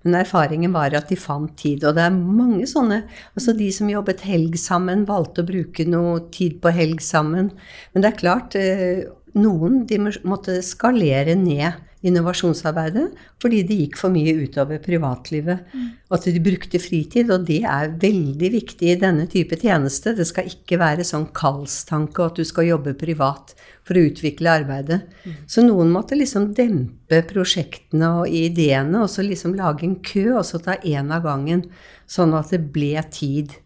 Men 0.00 0.16
erfaringen 0.22 0.72
var 0.72 0.96
at 0.96 1.12
de 1.12 1.18
fant 1.20 1.52
tid. 1.60 1.84
Og 1.84 1.98
det 1.98 2.06
er 2.06 2.16
mange 2.16 2.64
sånne 2.70 3.02
Altså 3.34 3.52
de 3.58 3.68
som 3.74 3.90
jobbet 3.92 4.24
helg 4.24 4.56
sammen, 4.60 5.04
valgte 5.08 5.44
å 5.44 5.50
bruke 5.50 5.84
noe 5.84 6.22
tid 6.32 6.56
på 6.64 6.72
helg 6.72 7.04
sammen. 7.04 7.52
Men 7.92 8.04
det 8.04 8.14
er 8.14 8.20
klart, 8.22 8.56
eh, 8.56 9.04
noen 9.36 9.84
de 9.90 10.00
måtte 10.24 10.56
skalere 10.64 11.36
ned 11.36 11.76
innovasjonsarbeidet 12.06 13.10
fordi 13.42 13.60
det 13.68 13.76
gikk 13.82 13.98
for 14.00 14.12
mye 14.12 14.32
utover 14.40 14.80
privatlivet. 14.82 15.66
Mm. 15.72 15.88
At 16.14 16.26
de 16.26 16.42
brukte 16.42 16.80
fritid, 16.82 17.30
og 17.32 17.46
det 17.48 17.60
er 17.68 17.92
veldig 18.00 18.50
viktig 18.56 18.92
i 18.92 18.98
denne 19.00 19.26
type 19.30 19.58
tjeneste. 19.60 20.14
Det 20.16 20.26
skal 20.28 20.48
ikke 20.50 20.80
være 20.80 21.06
sånn 21.06 21.28
kallstanke 21.36 22.24
at 22.26 22.40
du 22.40 22.46
skal 22.48 22.70
jobbe 22.70 22.96
privat 22.98 23.54
for 23.86 23.98
å 23.98 24.04
utvikle 24.08 24.52
arbeidet. 24.60 25.00
Mm. 25.24 25.38
Så 25.50 25.64
noen 25.66 25.92
måtte 25.92 26.18
liksom 26.18 26.50
dempe 26.56 27.22
prosjektene 27.28 28.12
og 28.22 28.28
ideene, 28.32 29.04
og 29.04 29.10
så 29.12 29.24
liksom 29.26 29.56
lage 29.58 29.86
en 29.86 29.98
kø, 30.04 30.30
og 30.40 30.44
så 30.48 30.60
ta 30.62 30.78
én 30.80 31.12
av 31.14 31.26
gangen. 31.26 31.66
Sånn 32.10 32.34
at 32.38 32.52
det 32.54 32.64
ble 32.74 32.94
tid 33.12 33.56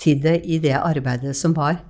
til 0.00 0.22
det 0.22 0.40
i 0.48 0.60
det 0.62 0.78
arbeidet 0.78 1.34
som 1.36 1.54
var. 1.56 1.82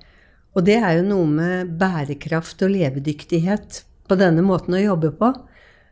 Og 0.51 0.65
det 0.67 0.81
er 0.81 0.97
jo 0.97 1.07
noe 1.07 1.29
med 1.29 1.77
bærekraft 1.79 2.65
og 2.65 2.73
levedyktighet 2.73 3.83
på 4.09 4.17
denne 4.19 4.43
måten 4.43 4.75
å 4.75 4.81
jobbe 4.83 5.13
på. 5.15 5.31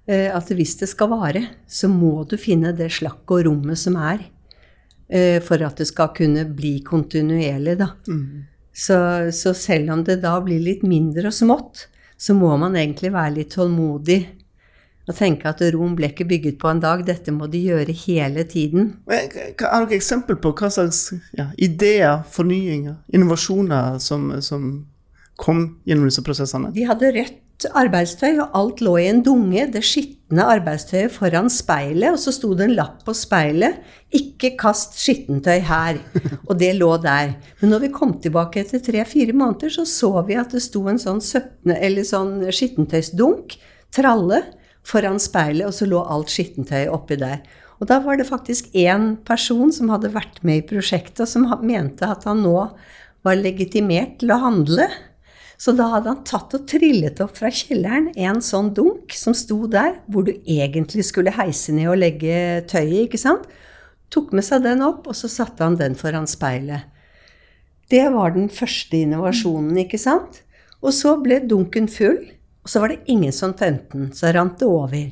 Eh, 0.10 0.30
at 0.34 0.50
hvis 0.58 0.74
det 0.80 0.90
skal 0.90 1.12
vare, 1.12 1.44
så 1.70 1.90
må 1.92 2.24
du 2.26 2.34
finne 2.42 2.74
det 2.74 2.90
slakket 2.96 3.36
og 3.36 3.46
rommet 3.46 3.78
som 3.78 3.98
er. 4.02 4.24
Eh, 5.10 5.38
for 5.46 5.62
at 5.66 5.78
det 5.82 5.90
skal 5.90 6.10
kunne 6.18 6.48
bli 6.56 6.80
kontinuerlig, 6.86 7.78
da. 7.78 7.92
Mm. 8.10 8.48
Så, 8.74 8.98
så, 9.36 9.54
selv 9.58 9.92
om 9.94 10.04
det 10.06 10.22
da 10.24 10.36
blir 10.42 10.62
litt 10.64 10.86
mindre 10.88 11.30
og 11.30 11.36
smått, 11.36 11.88
så 12.20 12.36
må 12.38 12.52
man 12.62 12.78
egentlig 12.78 13.12
være 13.14 13.40
litt 13.40 13.56
tålmodig 13.56 14.22
og 15.10 15.16
tenke 15.18 15.50
at 15.50 15.62
Rom 15.74 15.96
ble 15.98 16.12
ikke 16.12 16.28
bygget 16.30 16.60
på 16.62 16.70
en 16.70 16.82
dag, 16.84 17.02
dette 17.06 17.34
må 17.34 17.48
de 17.50 17.64
gjøre 17.66 17.96
hele 18.04 18.44
tiden. 18.46 18.92
Har 19.10 19.26
dere 19.58 19.98
eksempel 19.98 20.38
på 20.38 20.52
hva 20.54 20.70
slags 20.70 21.08
ja, 21.34 21.48
ideer, 21.58 22.22
fornyinger, 22.30 23.00
innovasjoner 23.10 23.98
som, 24.04 24.30
som 24.46 24.70
kom 25.42 25.64
gjennom 25.90 26.12
disse 26.12 26.24
prosessene? 26.26 26.70
De 26.76 26.86
hadde 26.86 27.10
rødt 27.18 27.40
arbeidstøy, 27.68 28.40
og 28.40 28.56
alt 28.56 28.82
lå 28.86 28.94
i 29.02 29.08
en 29.10 29.22
dunge, 29.26 29.66
det 29.74 29.82
skitne 29.84 30.46
arbeidstøyet 30.56 31.12
foran 31.12 31.50
speilet, 31.52 32.14
og 32.14 32.20
så 32.22 32.32
sto 32.36 32.54
det 32.56 32.70
en 32.70 32.76
lapp 32.78 33.04
på 33.06 33.16
speilet 33.18 33.82
'Ikke 34.14 34.56
kast 34.58 34.96
skittentøy 34.98 35.60
her', 35.68 36.00
og 36.48 36.60
det 36.60 36.76
lå 36.76 36.98
der. 37.02 37.36
Men 37.62 37.70
når 37.70 37.80
vi 37.80 37.90
kom 37.94 38.14
tilbake 38.20 38.62
etter 38.62 38.80
tre-fire 38.80 39.34
måneder, 39.34 39.70
så 39.70 39.86
så 39.86 40.26
vi 40.26 40.36
at 40.36 40.52
det 40.52 40.62
sto 40.62 40.88
en 40.88 40.98
sånn, 40.98 41.22
sånn 41.22 42.52
skittentøysdunk, 42.52 43.58
tralle, 43.92 44.44
foran 44.84 45.20
speilet, 45.20 45.68
og 45.68 45.74
så 45.74 45.86
lå 45.86 46.00
alt 46.02 46.30
skittentøyet 46.30 46.90
oppi 46.90 47.16
der. 47.20 47.42
Og 47.80 47.88
da 47.88 48.00
var 48.04 48.18
det 48.20 48.28
faktisk 48.28 48.74
én 48.76 49.18
person 49.26 49.72
som 49.72 49.90
hadde 49.90 50.12
vært 50.12 50.42
med 50.44 50.64
i 50.64 50.68
prosjektet, 50.68 51.22
og 51.24 51.28
som 51.28 51.48
mente 51.62 52.08
at 52.08 52.26
han 52.28 52.44
nå 52.44 52.70
var 53.24 53.40
legitimert 53.40 54.20
til 54.20 54.32
å 54.32 54.40
handle. 54.42 54.88
Så 55.60 55.74
da 55.76 55.90
hadde 55.92 56.14
han 56.14 56.24
tatt 56.24 56.54
og 56.56 56.68
trillet 56.72 57.20
opp 57.20 57.36
fra 57.36 57.50
kjelleren 57.52 58.14
en 58.16 58.40
sånn 58.44 58.72
dunk 58.76 59.12
som 59.18 59.36
sto 59.36 59.66
der, 59.68 59.98
hvor 60.08 60.24
du 60.24 60.32
egentlig 60.48 61.04
skulle 61.10 61.36
heise 61.36 61.76
ned 61.76 61.90
og 61.92 62.00
legge 62.00 62.64
tøyet, 62.72 63.10
ikke 63.10 63.20
sant. 63.20 63.44
Tok 64.10 64.32
med 64.34 64.48
seg 64.48 64.64
den 64.64 64.82
opp, 64.86 65.10
og 65.12 65.18
så 65.20 65.28
satte 65.30 65.66
han 65.66 65.76
den 65.78 66.00
foran 66.00 66.30
speilet. 66.32 66.88
Det 67.92 68.06
var 68.14 68.32
den 68.38 68.48
første 68.54 69.04
innovasjonen, 69.04 69.76
ikke 69.84 70.00
sant. 70.00 70.46
Og 70.80 70.96
så 70.96 71.18
ble 71.20 71.42
dunken 71.44 71.90
full, 71.92 72.22
og 72.64 72.72
så 72.72 72.84
var 72.84 72.94
det 72.94 73.04
ingen 73.12 73.36
som 73.36 73.52
tente 73.58 73.98
den. 73.98 74.14
Så 74.16 74.32
rant 74.32 74.62
det 74.62 74.70
over. 74.70 75.10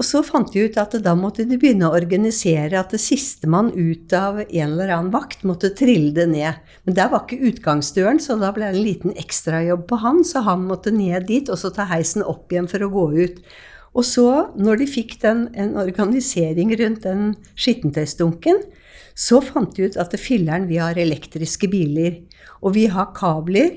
Og 0.00 0.06
så 0.08 0.22
fant 0.24 0.48
de 0.48 0.62
ut 0.64 0.78
at 0.80 0.94
da 1.04 1.12
måtte 1.12 1.44
de 1.44 1.58
begynne 1.60 1.90
å 1.90 1.96
organisere 1.98 2.78
at 2.80 2.94
det 2.94 3.02
sistemann 3.04 3.68
ut 3.74 4.14
av 4.16 4.38
en 4.40 4.70
eller 4.70 4.94
annen 4.94 5.10
vakt 5.12 5.42
måtte 5.44 5.74
trille 5.76 6.14
det 6.16 6.24
ned. 6.30 6.56
Men 6.88 6.96
der 6.96 7.10
var 7.12 7.26
ikke 7.26 7.50
utgangsdøren, 7.50 8.16
så 8.16 8.38
da 8.40 8.48
ble 8.56 8.70
det 8.70 8.78
en 8.78 8.86
liten 8.86 9.12
ekstrajobb 9.20 9.84
på 9.90 9.98
han, 10.00 10.22
så 10.24 10.40
han 10.46 10.64
måtte 10.70 10.94
ned 10.94 11.28
dit 11.28 11.52
og 11.52 11.60
så 11.60 11.68
ta 11.76 11.84
heisen 11.90 12.24
opp 12.24 12.48
igjen 12.48 12.70
for 12.70 12.86
å 12.86 12.88
gå 12.94 13.04
ut. 13.18 13.44
Og 13.92 14.06
så, 14.08 14.26
når 14.56 14.80
de 14.80 14.88
fikk 14.88 15.18
den, 15.20 15.50
en 15.52 15.76
organisering 15.82 16.72
rundt 16.80 17.04
den 17.04 17.34
skittentøysdunken, 17.60 18.64
så 19.12 19.42
fant 19.44 19.76
de 19.76 19.90
ut 19.90 20.00
at 20.00 20.16
filleren 20.16 20.70
vi 20.70 20.80
har 20.80 20.96
elektriske 20.96 21.68
biler, 21.68 22.22
og 22.64 22.72
vi 22.78 22.88
har 22.88 23.12
kabler 23.12 23.74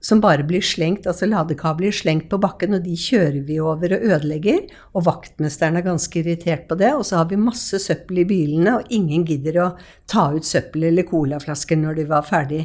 som 0.00 0.20
bare 0.22 0.44
blir 0.46 0.62
slengt, 0.62 1.08
altså 1.10 1.26
ladekabler 1.26 1.94
slengt 1.94 2.28
på 2.30 2.38
bakken, 2.38 2.76
og 2.76 2.84
de 2.84 2.94
kjører 2.98 3.40
vi 3.48 3.58
over 3.58 3.96
og 3.96 4.04
ødelegger. 4.06 4.68
Og 4.94 5.06
vaktmesteren 5.08 5.78
er 5.78 5.86
ganske 5.86 6.20
irritert 6.20 6.68
på 6.68 6.78
det. 6.78 6.92
Og 6.94 7.02
så 7.08 7.18
har 7.18 7.26
vi 7.30 7.40
masse 7.40 7.80
søppel 7.82 8.22
i 8.22 8.28
bilene, 8.28 8.76
og 8.78 8.94
ingen 8.94 9.26
gidder 9.26 9.58
å 9.64 9.72
ta 10.10 10.28
ut 10.36 10.46
søppel 10.46 10.90
eller 10.92 11.08
colaflasker 11.08 11.80
når 11.80 11.98
de 11.98 12.06
var 12.12 12.28
ferdig. 12.28 12.62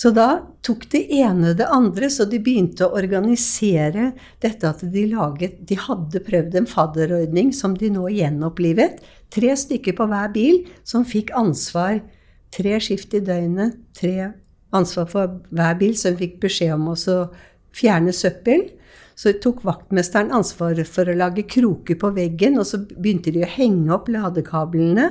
Så 0.00 0.12
da 0.16 0.28
tok 0.64 0.86
det 0.92 1.02
ene 1.12 1.52
det 1.56 1.66
andre, 1.68 2.08
så 2.12 2.24
de 2.28 2.38
begynte 2.40 2.86
å 2.86 2.94
organisere 2.96 4.12
dette 4.40 4.68
at 4.68 4.84
de 4.94 5.02
laget 5.10 5.58
De 5.68 5.76
hadde 5.76 6.22
prøvd 6.24 6.56
en 6.56 6.68
fadderordning 6.68 7.50
som 7.56 7.74
de 7.76 7.90
nå 7.92 8.06
gjenopplivet. 8.14 9.00
Tre 9.32 9.56
stykker 9.64 9.96
på 9.98 10.06
hver 10.08 10.32
bil 10.32 10.62
som 10.88 11.04
fikk 11.08 11.34
ansvar 11.36 12.00
tre 12.54 12.78
skift 12.82 13.14
i 13.14 13.22
døgnet, 13.24 13.76
tre 13.96 14.32
ansvar 14.76 15.08
for 15.10 15.38
hver 15.54 15.78
bil, 15.80 15.96
så 15.98 16.12
hun 16.12 16.20
fikk 16.20 16.38
beskjed 16.44 16.74
om 16.76 16.90
å 16.92 16.96
fjerne 17.76 18.14
søppel. 18.14 18.68
Så 19.18 19.34
tok 19.42 19.64
vaktmesteren 19.66 20.32
ansvar 20.32 20.78
for 20.88 21.10
å 21.10 21.18
lage 21.18 21.44
kroker 21.50 21.98
på 22.00 22.12
veggen, 22.16 22.58
og 22.60 22.68
så 22.68 22.80
begynte 22.80 23.34
de 23.34 23.44
å 23.44 23.52
henge 23.52 23.92
opp 23.92 24.08
ladekablene. 24.08 25.10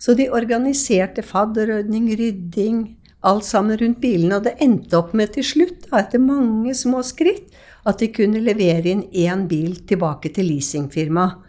Så 0.00 0.14
de 0.16 0.30
organiserte 0.32 1.24
fadderordning, 1.26 2.08
rydding, 2.16 2.84
alt 3.26 3.44
sammen 3.44 3.76
rundt 3.80 4.00
bilene. 4.00 4.38
Og 4.38 4.46
det 4.46 4.54
endte 4.64 4.96
opp 5.00 5.12
med 5.18 5.34
til 5.34 5.44
slutt, 5.44 5.88
da, 5.88 6.00
etter 6.00 6.22
mange 6.22 6.72
små 6.78 7.02
skritt, 7.04 7.50
at 7.88 8.00
de 8.00 8.10
kunne 8.12 8.42
levere 8.44 8.92
inn 8.92 9.06
én 9.16 9.46
bil 9.48 9.78
tilbake 9.88 10.32
til 10.36 10.48
leasingfirmaet. 10.52 11.48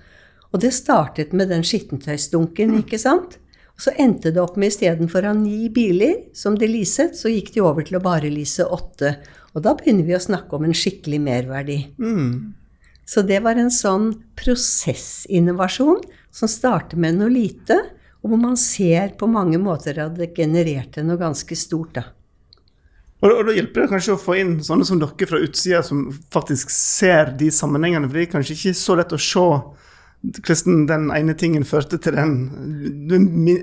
Og 0.52 0.60
det 0.64 0.74
startet 0.76 1.32
med 1.32 1.48
den 1.52 1.64
skittentøysdunken, 1.64 2.74
ikke 2.82 3.00
sant? 3.00 3.38
Så 3.82 3.94
endte 3.98 4.30
det 4.30 4.42
opp 4.42 4.60
med 4.62 4.70
istedenfor 4.70 5.26
å 5.26 5.32
ha 5.32 5.38
ni 5.38 5.66
biler 5.74 6.28
som 6.38 6.54
de 6.60 6.68
leaset, 6.70 7.16
så 7.18 7.32
gikk 7.32 7.50
de 7.56 7.64
over 7.66 7.86
til 7.88 7.98
å 7.98 8.04
bare 8.04 8.30
lease 8.30 8.68
åtte. 8.68 9.16
Og 9.56 9.64
da 9.66 9.74
begynner 9.78 10.06
vi 10.06 10.14
å 10.14 10.22
snakke 10.22 10.54
om 10.54 10.68
en 10.68 10.76
skikkelig 10.78 11.18
merverdi. 11.24 11.80
Mm. 11.98 12.54
Så 13.10 13.26
det 13.26 13.42
var 13.44 13.58
en 13.58 13.74
sånn 13.74 14.12
prosessinnovasjon 14.38 16.06
som 16.32 16.52
starter 16.52 17.02
med 17.02 17.18
noe 17.18 17.34
lite, 17.34 17.80
og 18.22 18.32
hvor 18.32 18.40
man 18.44 18.58
ser 18.60 19.16
på 19.18 19.28
mange 19.28 19.58
måter 19.60 19.98
at 20.04 20.14
det 20.20 20.30
genererte 20.38 21.02
noe 21.04 21.18
ganske 21.20 21.58
stort. 21.58 21.98
da. 21.98 22.06
Og, 23.22 23.30
og 23.34 23.48
da 23.50 23.56
hjelper 23.58 23.84
det 23.84 23.92
kanskje 23.92 24.16
å 24.16 24.22
få 24.22 24.38
inn 24.42 24.54
sånne 24.66 24.86
som 24.88 25.02
dere 25.02 25.30
fra 25.30 25.42
utsida, 25.42 25.82
som 25.86 26.06
faktisk 26.34 26.70
ser 26.74 27.34
de 27.38 27.50
sammenhengene. 27.54 28.08
For 28.08 28.18
det 28.18 28.28
er 28.28 28.34
kanskje 28.38 28.58
ikke 28.60 28.78
så 28.78 28.98
lett 29.02 29.18
å 29.18 29.20
se 29.22 29.48
hvordan 30.22 30.86
den 30.90 31.10
ene 31.16 31.34
tingen 31.38 31.66
førte 31.66 31.98
til 32.02 32.16
den, 32.16 32.36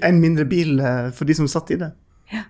en 0.02 0.20
mindre 0.20 0.46
bil 0.48 0.80
eh, 0.82 1.08
for 1.14 1.28
de 1.28 1.36
som 1.38 1.48
satt 1.50 1.70
i 1.74 1.78
det. 1.80 1.92
Ja. 2.34 2.44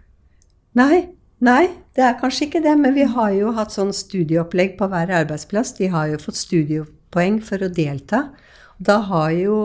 Nei, 0.81 1.09
nei, 1.45 1.69
det 1.97 2.07
er 2.07 2.19
kanskje 2.21 2.49
ikke 2.49 2.65
det. 2.65 2.75
Men 2.81 2.97
vi 2.97 3.05
har 3.09 3.35
jo 3.37 3.53
hatt 3.57 3.75
sånn 3.75 3.93
studieopplegg 3.97 4.79
på 4.79 4.89
hver 4.89 5.13
arbeidsplass. 5.23 5.77
De 5.77 5.91
har 5.93 6.09
jo 6.13 6.21
fått 6.23 6.41
studiepoeng 6.41 7.41
for 7.45 7.65
å 7.65 7.73
delta. 7.73 8.29
Da 8.79 9.01
har 9.11 9.33
jo 9.37 9.59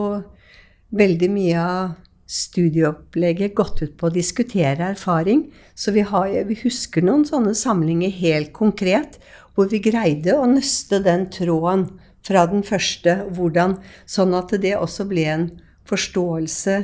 veldig 0.93 1.29
mye 1.31 1.59
av 1.63 1.93
studieopplegget 2.33 3.53
gått 3.55 3.81
ut 3.83 3.95
på 3.99 4.09
å 4.09 4.13
diskutere 4.13 4.91
erfaring. 4.93 5.47
Så 5.75 5.93
vi, 5.95 6.03
har, 6.07 6.33
vi 6.49 6.57
husker 6.63 7.05
noen 7.05 7.25
sånne 7.27 7.53
samlinger 7.57 8.11
helt 8.19 8.53
konkret, 8.55 9.19
hvor 9.53 9.69
vi 9.69 9.81
greide 9.85 10.35
å 10.35 10.47
nøste 10.49 10.99
den 11.05 11.27
tråden 11.33 11.87
fra 12.27 12.45
den 12.49 12.63
første. 12.67 13.21
Hvordan, 13.35 13.77
sånn 14.09 14.35
at 14.37 14.53
det 14.63 14.75
også 14.79 15.07
ble 15.09 15.27
en 15.29 15.47
forståelse 15.89 16.77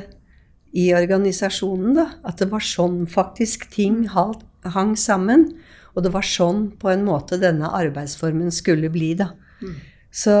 i 0.76 0.90
organisasjonen. 0.94 1.94
Da. 1.98 2.06
At 2.26 2.42
det 2.42 2.50
var 2.52 2.64
sånn 2.64 3.04
faktisk 3.10 3.70
ting 3.74 4.04
hang 4.14 4.96
sammen. 4.98 5.50
Og 5.96 6.04
det 6.06 6.12
var 6.14 6.26
sånn 6.26 6.68
på 6.80 6.92
en 6.92 7.06
måte 7.06 7.40
denne 7.40 7.72
arbeidsformen 7.80 8.52
skulle 8.54 8.92
bli. 8.92 9.14
Da. 9.18 9.32
Mm. 9.60 9.78
Så 10.10 10.36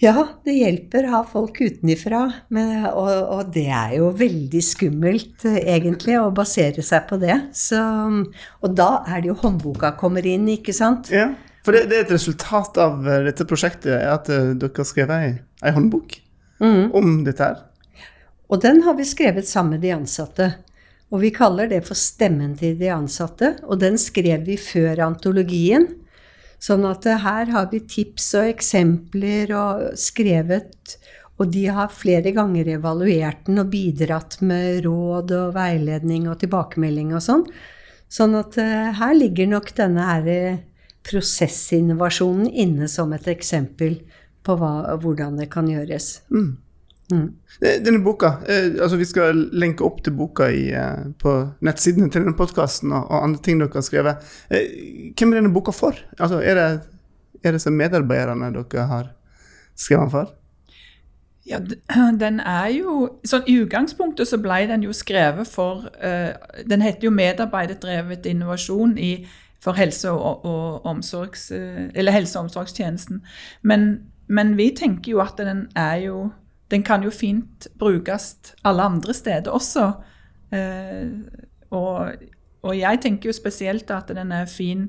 ja, 0.00 0.14
det 0.46 0.54
hjelper 0.56 1.04
å 1.06 1.12
ha 1.12 1.20
folk 1.28 1.60
utenifra. 1.60 2.22
Men, 2.54 2.72
og, 2.88 3.10
og, 3.10 3.52
det 3.52 3.68
er 3.68 3.98
jo 3.98 4.08
veldig 4.16 4.62
skummelt, 4.64 5.44
egentlig, 5.44 6.16
å 6.16 6.32
basere 6.34 6.82
seg 6.84 7.04
på 7.10 7.20
det. 7.20 7.36
Så, 7.56 7.80
og 8.64 8.76
da 8.78 9.04
er 9.04 9.20
det 9.20 9.30
jo 9.32 9.38
håndboka 9.42 9.92
kommer 10.00 10.26
inn, 10.26 10.48
ikke 10.56 10.74
sant? 10.76 11.12
Ja. 11.12 11.28
For 11.64 11.76
det, 11.76 11.90
det, 11.90 11.98
er 11.98 12.06
et 12.06 12.14
resultat 12.14 12.78
av 12.80 13.04
eh, 13.04 13.22
dette 13.28 13.46
prosjektet 13.48 13.92
er 13.98 14.08
at 14.14 14.30
uh, 14.32 14.52
dere 14.56 14.72
har 14.80 14.88
skrevet 14.88 15.26
ei, 15.60 15.72
håndbok 15.76 16.16
mm. 16.62 16.90
om 16.96 17.20
dette 17.26 17.44
her. 17.44 17.62
Og 18.50 18.62
den 18.64 18.82
har 18.86 18.96
vi 18.98 19.06
skrevet 19.06 19.48
sammen 19.48 19.76
med 19.76 19.84
de 19.84 19.92
ansatte. 19.94 20.48
Og 21.10 21.22
vi 21.24 21.32
kaller 21.34 21.68
det 21.70 21.82
for 21.86 21.98
Stemmen 21.98 22.56
til 22.58 22.78
de 22.80 22.88
ansatte. 22.94 23.58
Og 23.68 23.80
den 23.82 23.98
skrev 24.00 24.46
vi 24.46 24.56
før 24.60 25.04
antologien. 25.10 25.86
Sånn 26.60 26.86
at 26.88 27.06
uh, 27.06 27.20
her 27.26 27.52
har 27.52 27.68
vi 27.72 27.84
tips 27.84 28.32
og 28.40 28.52
eksempler 28.56 29.54
og 29.56 29.88
skrevet 30.00 30.98
og 31.40 31.48
de 31.48 31.62
har 31.72 31.88
flere 31.88 32.34
ganger 32.36 32.66
evaluert 32.74 33.46
den 33.46 33.62
og 33.62 33.70
bidratt 33.72 34.34
med 34.44 34.82
råd 34.84 35.30
og 35.32 35.54
veiledning 35.54 36.26
og 36.28 36.36
tilbakemelding 36.42 37.14
og 37.16 37.22
sånn. 37.24 37.46
Sånn 38.12 38.34
at 38.36 38.58
her 38.60 39.14
ligger 39.16 39.48
nok 39.48 39.70
denne 39.78 40.04
her 40.04 40.28
prosessinnovasjonen 41.06 42.48
inne 42.48 42.88
som 42.88 43.12
et 43.16 43.28
eksempel 43.30 44.00
på 44.46 44.56
hva, 44.56 44.96
hvordan 45.00 45.38
det 45.40 45.50
kan 45.52 45.68
gjøres. 45.68 46.20
Mm. 46.32 46.58
Mm. 47.10 47.26
Denne 47.84 47.98
boka, 48.04 48.36
eh, 48.46 48.82
altså 48.82 48.96
Vi 48.96 49.04
skal 49.04 49.48
lenke 49.52 49.82
opp 49.84 50.02
til 50.04 50.14
boka 50.14 50.46
i, 50.46 50.70
eh, 50.70 51.08
på 51.18 51.32
nettsidene 51.66 52.10
til 52.10 52.22
denne 52.22 52.36
podkasten 52.38 52.92
og, 52.92 53.08
og, 53.10 53.24
andre 53.24 53.42
ting 53.42 53.58
dere 53.58 53.74
har 53.74 53.82
skrevet. 53.86 54.28
Eh, 54.50 55.10
hvem 55.18 55.32
er 55.32 55.40
denne 55.40 55.54
boka 55.54 55.74
for? 55.74 55.98
Altså, 56.18 56.38
er 56.38 56.54
det, 56.54 56.68
er 57.42 57.56
det 57.56 57.72
medarbeiderne 57.72 58.52
dere 58.54 58.86
har 58.86 59.10
skrevet 59.74 60.06
den 60.06 60.14
for? 60.14 60.36
Ja, 61.50 61.58
den 62.24 62.40
er 62.40 62.70
jo 62.76 62.96
sånn 63.26 63.46
I 63.48 63.60
utgangspunktet 63.64 64.28
så 64.28 64.38
ble 64.38 64.62
den 64.70 64.84
jo 64.86 64.92
skrevet 64.94 65.48
for 65.48 65.88
uh, 65.88 66.32
Den 66.68 66.84
heter 66.84 67.08
jo 67.08 67.10
'Medarbeiderdrevet 67.10 68.28
innovasjon' 68.28 68.98
i 69.00 69.12
for 69.60 69.76
helse- 69.76 70.10
og, 70.10 70.44
og 70.44 70.86
omsorgs, 70.86 71.50
eller 71.50 72.12
helse- 72.12 72.38
og 72.38 72.44
omsorgstjenesten. 72.44 73.22
Men, 73.62 73.98
men, 74.28 74.56
vi 74.56 74.70
tenker 74.76 75.12
jo 75.12 75.20
at 75.20 75.38
den 75.38 75.68
er 75.76 75.94
jo 75.94 76.30
Den 76.70 76.82
kan 76.82 77.02
jo 77.02 77.10
fint 77.10 77.66
brukes 77.78 78.54
alle 78.64 78.82
andre 78.82 79.14
steder 79.14 79.50
også. 79.50 79.92
Eh, 80.52 81.08
og, 81.70 82.12
og, 82.62 82.78
jeg 82.78 82.98
tenker 83.02 83.28
jo 83.28 83.32
spesielt 83.32 83.90
at 83.90 84.12
den 84.14 84.30
er 84.32 84.46
fin 84.46 84.84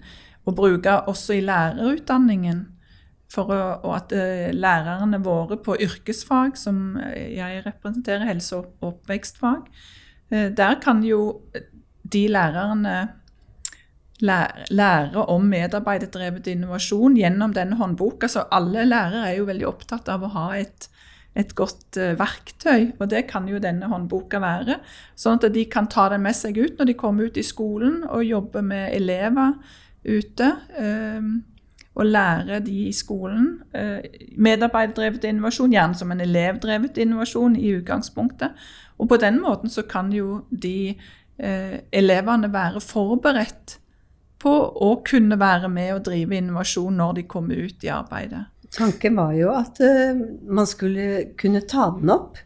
å 0.46 0.54
bruke 0.54 0.94
også 1.10 1.34
i 1.34 1.42
lærerutdanningen. 1.42 2.68
Å, 3.38 3.44
og 3.82 3.96
at 3.96 4.14
uh, 4.14 4.52
lærerne 4.54 5.24
våre 5.24 5.58
på 5.58 5.78
yrkesfag, 5.82 6.58
som 6.60 7.00
jeg 7.16 7.64
representerer, 7.66 8.28
helse- 8.28 8.58
og 8.60 8.66
oppvekstfag, 8.82 9.70
uh, 10.34 10.48
der 10.54 10.80
kan 10.84 11.02
jo 11.04 11.42
de 12.14 12.28
lærerne 12.28 13.21
lære 14.22 15.26
om 15.30 15.46
medarbeiderdrevet 15.50 16.48
innovasjon 16.52 17.18
gjennom 17.18 17.54
denne 17.56 17.78
håndboka. 17.80 18.30
Så 18.30 18.46
alle 18.54 18.86
lærere 18.86 19.28
er 19.30 19.38
jo 19.40 19.50
veldig 19.50 19.68
opptatt 19.70 20.10
av 20.14 20.26
å 20.26 20.32
ha 20.36 20.48
et, 20.60 20.88
et 21.38 21.54
godt 21.58 21.98
uh, 21.98 22.14
verktøy, 22.20 22.92
og 23.00 23.10
det 23.12 23.26
kan 23.32 23.48
jo 23.50 23.62
denne 23.62 23.90
håndboka 23.92 24.42
være. 24.44 24.80
Sånn 25.16 25.40
at 25.40 25.50
de 25.54 25.66
kan 25.72 25.90
ta 25.92 26.10
den 26.14 26.26
med 26.26 26.38
seg 26.38 26.60
ut 26.62 26.80
når 26.80 26.92
de 26.92 26.98
kommer 27.00 27.30
ut 27.30 27.40
i 27.40 27.46
skolen 27.46 28.04
og 28.10 28.28
jobber 28.28 28.66
med 28.66 28.92
elever 28.98 29.58
ute. 30.06 30.52
Uh, 30.78 31.40
og 31.92 32.08
lære 32.08 32.62
de 32.64 32.86
i 32.88 32.94
skolen. 32.96 33.58
Uh, 33.76 34.00
medarbeiderdrevet 34.40 35.26
innovasjon, 35.28 35.74
gjerne 35.76 35.98
som 36.00 36.14
en 36.14 36.24
elevdrevet 36.24 37.02
innovasjon 37.04 37.58
i 37.60 37.74
utgangspunktet. 37.82 38.54
Og 39.02 39.10
på 39.10 39.18
den 39.18 39.42
måten 39.42 39.72
så 39.72 39.84
kan 39.90 40.14
jo 40.14 40.44
de 40.54 40.94
elevene 41.42 42.52
være 42.54 42.78
forberedt 42.86 43.80
på 44.42 44.52
å 44.52 44.92
kunne 45.06 45.38
være 45.40 45.70
med 45.72 45.94
og 45.96 46.06
drive 46.10 46.38
innovasjon 46.38 46.98
når 46.98 47.20
de 47.20 47.28
kommer 47.30 47.68
ut 47.68 47.86
i 47.86 47.92
arbeidet. 47.94 48.48
Tanken 48.72 49.18
var 49.20 49.36
jo 49.36 49.52
at 49.54 49.82
uh, 49.84 50.18
man 50.48 50.68
skulle 50.70 51.36
kunne 51.40 51.64
ta 51.68 51.90
den 51.98 52.12
opp, 52.14 52.40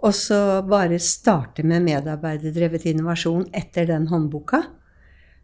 og 0.00 0.16
så 0.16 0.60
bare 0.64 0.98
starte 1.02 1.62
med 1.68 1.84
medarbeiderdrevet 1.84 2.86
innovasjon 2.88 3.44
etter 3.52 3.88
den 3.90 4.08
håndboka. 4.10 4.64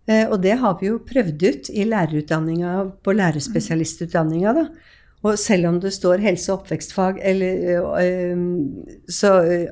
Uh, 0.08 0.26
og 0.30 0.40
det 0.42 0.56
har 0.62 0.78
vi 0.80 0.90
jo 0.90 1.02
prøvd 1.04 1.46
ut 1.46 1.72
i 1.74 1.86
lærerutdanninga, 1.88 2.76
på 3.04 3.16
lærerspesialistutdanninga, 3.20 4.56
da. 4.56 4.68
Og 5.26 5.38
selv 5.40 5.66
om 5.70 5.78
det 5.80 5.90
står 5.94 6.22
helse- 6.22 6.52
og 6.52 6.60
oppvekstfag, 6.60 7.18
eller 7.24 7.54
øh, 7.98 8.36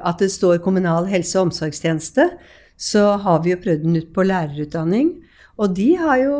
at 0.03 0.19
det 0.19 0.31
står 0.33 0.63
kommunal 0.65 1.07
helse- 1.07 1.39
og 1.39 1.51
omsorgstjeneste, 1.51 2.31
så 2.79 3.17
har 3.23 3.43
vi 3.45 3.53
jo 3.53 3.61
prøvd 3.63 3.85
den 3.85 3.97
ut 3.97 4.11
på 4.15 4.25
lærerutdanning. 4.27 5.13
Og 5.61 5.75
de 5.77 5.95
har 6.01 6.21
jo 6.23 6.37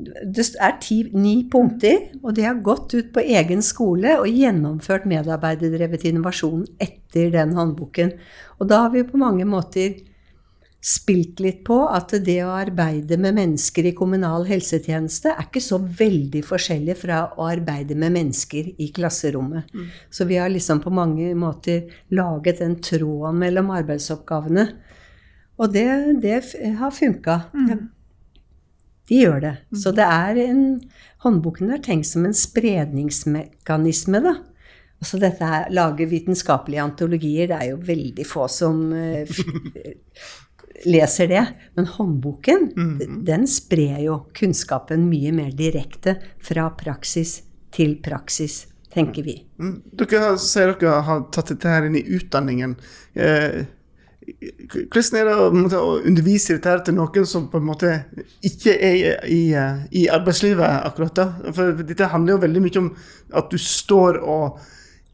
Det 0.00 0.44
er 0.62 0.76
ti, 0.80 1.02
ni 1.12 1.48
punkter, 1.50 2.06
og 2.22 2.32
de 2.36 2.44
har 2.46 2.62
gått 2.64 2.94
ut 2.94 3.08
på 3.12 3.20
egen 3.20 3.60
skole 3.60 4.14
og 4.20 4.30
gjennomført 4.30 5.04
medarbeiderdrevet 5.10 6.06
innovasjon 6.08 6.62
etter 6.80 7.28
den 7.34 7.52
håndboken. 7.58 8.14
Og 8.62 8.70
da 8.70 8.84
har 8.86 8.94
vi 8.94 9.02
på 9.04 9.20
mange 9.20 9.44
måter 9.44 9.98
spilt 10.80 11.42
litt 11.44 11.60
på 11.66 11.76
at 11.92 12.14
det 12.24 12.38
å 12.40 12.54
arbeide 12.56 13.18
med 13.20 13.36
mennesker 13.36 13.90
i 13.90 13.92
kommunal 13.96 14.46
helsetjeneste 14.48 15.34
er 15.34 15.44
ikke 15.44 15.60
så 15.60 15.76
veldig 15.76 16.40
forskjellig 16.48 16.96
fra 17.02 17.20
å 17.36 17.50
arbeide 17.50 17.98
med 18.00 18.14
mennesker 18.16 18.70
i 18.80 18.88
klasserommet. 18.96 19.68
Mm. 19.74 19.90
Så 20.08 20.24
vi 20.30 20.38
har 20.40 20.48
liksom 20.48 20.80
på 20.80 20.92
mange 20.94 21.34
måter 21.36 21.90
laget 22.16 22.62
den 22.64 22.78
tråden 22.80 23.42
mellom 23.42 23.74
arbeidsoppgavene. 23.76 24.70
Og 25.60 25.72
det, 25.74 25.86
det 26.22 26.36
har 26.80 26.94
funka. 26.94 27.40
Mm. 27.52 27.88
De 29.10 29.18
gjør 29.18 29.40
det. 29.42 29.56
Mm. 29.70 29.80
Så 29.82 29.92
det 29.96 30.06
er 30.06 30.44
en 30.46 30.64
Håndboken 31.20 31.68
er 31.74 31.82
tenkt 31.84 32.08
som 32.08 32.24
en 32.24 32.32
spredningsmekanisme, 32.32 34.22
da. 34.24 34.38
Altså 35.00 35.18
dette 35.20 35.44
her, 35.44 35.66
Lage 35.72 36.06
vitenskapelige 36.08 36.80
antologier, 36.80 37.50
det 37.50 37.58
er 37.58 37.66
jo 37.74 37.80
veldig 37.84 38.24
få 38.28 38.46
som 38.48 38.78
uh, 38.92 39.28
leser 40.94 41.28
det. 41.28 41.44
Men 41.76 41.90
håndboken, 41.92 42.70
mm. 42.72 43.20
den 43.28 43.44
sprer 43.48 44.00
jo 44.04 44.16
kunnskapen 44.36 45.04
mye 45.10 45.32
mer 45.36 45.52
direkte 45.56 46.16
fra 46.40 46.70
praksis 46.76 47.42
til 47.72 47.98
praksis, 48.04 48.62
tenker 48.92 49.28
vi. 49.28 49.36
Mm. 49.60 49.76
Dere 50.00 50.34
sier 50.40 50.72
dere 50.80 51.02
har 51.06 51.26
tatt 51.32 51.52
dette 51.52 51.68
her 51.68 51.88
inn 51.88 52.00
i 52.00 52.06
utdanningen. 52.16 52.76
Eh, 53.12 53.62
hvordan 54.90 55.16
er 55.20 55.28
det 55.28 55.78
å, 55.78 55.94
undervise 56.06 56.56
dette 56.56 56.74
til 56.86 56.96
noen 56.96 57.26
som 57.28 57.48
på 57.52 57.60
en 57.60 57.68
måte 57.68 57.92
ikke 58.46 58.74
er 58.74 59.24
i, 59.28 59.42
i 59.96 60.04
arbeidslivet 60.12 60.86
akkurat 60.88 61.16
da? 61.16 61.26
For 61.56 61.80
dette 61.82 62.10
handler 62.12 62.36
jo 62.36 62.44
veldig 62.44 62.62
mye 62.64 62.82
om 62.82 62.90
at 63.40 63.50
du 63.52 63.58
står 63.60 64.20
og 64.22 64.60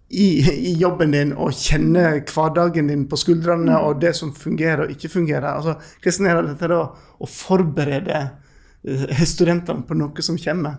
i, 0.08 0.26
i, 0.38 0.72
jobben 0.78 1.14
din 1.14 1.32
og 1.34 1.54
kjenner 1.58 2.20
hverdagen 2.30 2.90
din 2.92 3.06
på 3.10 3.18
skuldrene 3.18 3.72
mm. 3.72 3.86
og 3.88 4.02
det 4.02 4.12
som 4.14 4.34
fungerer 4.34 4.84
og 4.84 4.92
ikke 4.94 5.10
fungerer. 5.10 5.48
Altså, 5.50 5.74
hvordan 6.02 6.30
er 6.30 6.42
det 6.52 6.70
da 6.70 6.82
å 6.86 7.30
forberede 7.30 8.20
eh, 8.86 9.24
studentene 9.26 9.82
på 9.86 9.98
noe 9.98 10.26
som 10.26 10.38
kommer? 10.38 10.78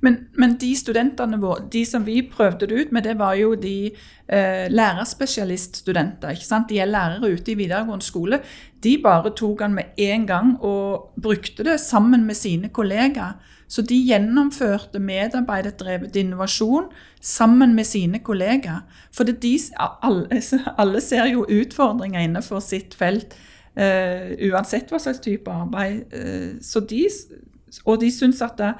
Men, 0.00 0.18
men, 0.38 0.56
de 0.60 0.70
studentene 0.76 1.40
våre, 1.42 1.66
de 1.72 1.84
som 1.86 2.06
vi 2.06 2.20
prøvde 2.22 2.68
det 2.70 2.80
ut 2.80 2.92
med, 2.92 3.06
det 3.08 3.16
var 3.18 3.34
jo 3.38 3.54
de 3.58 3.90
eh, 3.90 4.66
lærerspesialiststudenter. 4.70 6.36
ikke 6.36 6.46
sant? 6.46 6.68
De 6.70 6.78
er 6.78 6.90
lærere 6.90 7.32
ute 7.32 7.52
i 7.52 7.58
videregående 7.58 8.04
skole. 8.04 8.40
De 8.84 8.96
bare 9.02 9.34
tok 9.36 9.64
den 9.64 9.74
med 9.74 9.98
en 9.98 10.26
gang 10.26 10.56
og 10.60 11.12
brukte 11.22 11.64
det 11.64 11.80
sammen 11.80 12.26
med 12.26 12.36
sine 12.38 12.68
kollegaer. 12.68 13.38
Så 13.68 13.82
de 13.82 13.96
gjennomførte 14.00 14.98
medarbeiderdrevet 14.98 16.16
innovasjon 16.16 16.88
sammen 17.20 17.74
med 17.74 17.84
sine 17.84 18.18
kollegaer. 18.24 18.80
For 19.12 19.24
de, 19.28 19.58
alle, 20.02 20.42
alle, 20.80 21.00
ser 21.00 21.28
jo 21.32 21.44
utfordringer 21.44 22.24
innenfor 22.24 22.64
sitt 22.64 22.96
felt, 22.96 23.36
uh, 23.76 24.32
uansett 24.48 24.88
hva 24.90 25.02
slags 25.02 25.20
type 25.20 25.52
arbeid. 25.52 26.06
Uh, 26.14 26.56
så 26.64 26.80
de, 26.80 27.04
og 27.84 28.00
de 28.00 28.10
syns 28.14 28.40
at 28.42 28.56
det, 28.58 28.72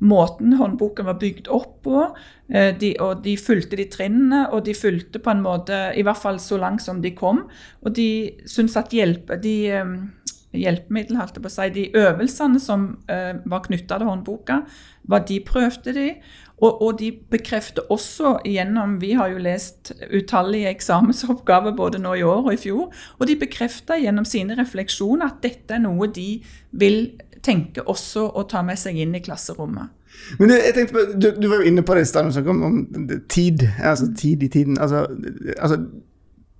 måten 0.00 0.56
håndboken 0.58 1.06
var 1.06 1.18
bygd 1.20 1.50
opp 1.52 1.74
på, 1.84 2.06
uh, 2.08 2.70
de, 2.80 2.94
og 3.02 3.22
de 3.26 3.36
fulgte 3.40 3.78
de 3.78 3.88
trinnene, 3.92 4.46
og 4.52 4.64
de 4.66 4.76
fulgte 4.76 5.22
på 5.22 5.34
en 5.34 5.44
måte, 5.44 5.84
i 5.96 6.04
hvert 6.06 6.22
fall 6.22 6.40
så 6.42 6.60
langt 6.62 6.84
som 6.84 7.02
de 7.04 7.14
kom. 7.16 7.44
Og 7.82 7.94
de 7.96 8.08
syns 8.48 8.78
at 8.80 8.94
hjelpe, 8.94 9.40
de 9.42 9.56
um, 9.82 9.96
hjelpemiddel, 10.52 11.16
holdt 11.20 11.38
jeg 11.38 11.44
på 11.44 11.50
å 11.50 11.54
si. 11.54 11.68
De 11.74 11.88
øvelsene 11.98 12.60
som 12.62 12.88
uh, 13.10 13.34
var 13.48 13.66
knytta 13.66 13.98
til 14.00 14.08
håndboka, 14.08 14.62
hva 15.08 15.22
de 15.28 15.38
prøvde 15.44 15.94
de. 15.96 16.08
Og, 16.62 16.76
og, 16.76 16.92
de 17.00 17.08
bekrefter 17.32 17.88
også 17.90 18.36
gjennom 18.46 19.00
Vi 19.02 19.16
har 19.18 19.32
jo 19.32 19.40
lest 19.42 19.90
utallige 20.14 20.70
eksamensoppgaver 20.70 21.74
både 21.74 21.98
nå 21.98 22.14
i 22.20 22.22
år 22.22 22.44
og 22.44 22.52
i 22.54 22.60
fjor. 22.60 22.92
Og 23.18 23.26
de 23.26 23.38
bekrefter 23.40 23.98
gjennom 24.04 24.28
sine 24.28 24.54
refleksjoner 24.58 25.26
at 25.26 25.42
dette 25.42 25.74
er 25.74 25.82
noe 25.82 26.06
de 26.12 26.36
vil 26.70 27.00
tenke 27.42 27.84
også 27.90 28.28
å 28.38 28.44
ta 28.50 28.62
med 28.66 28.78
seg 28.80 28.98
inn 29.02 29.16
i 29.18 29.22
klasserommet. 29.24 29.90
Men 30.38 30.52
du, 30.52 30.54
jeg 30.54 30.74
tenkte 30.76 30.94
på, 30.94 31.04
du, 31.16 31.28
du 31.40 31.48
var 31.50 31.62
jo 31.62 31.68
inne 31.70 31.84
på 31.86 31.96
det 31.96 32.04
i 32.04 32.08
stad, 32.08 32.30
om, 32.46 32.64
om 32.68 32.80
tid. 33.32 33.64
Altså 33.80 34.10
tid 34.18 34.44
i 34.44 34.50
tiden. 34.52 34.78
Altså, 34.78 35.06
altså 35.56 35.80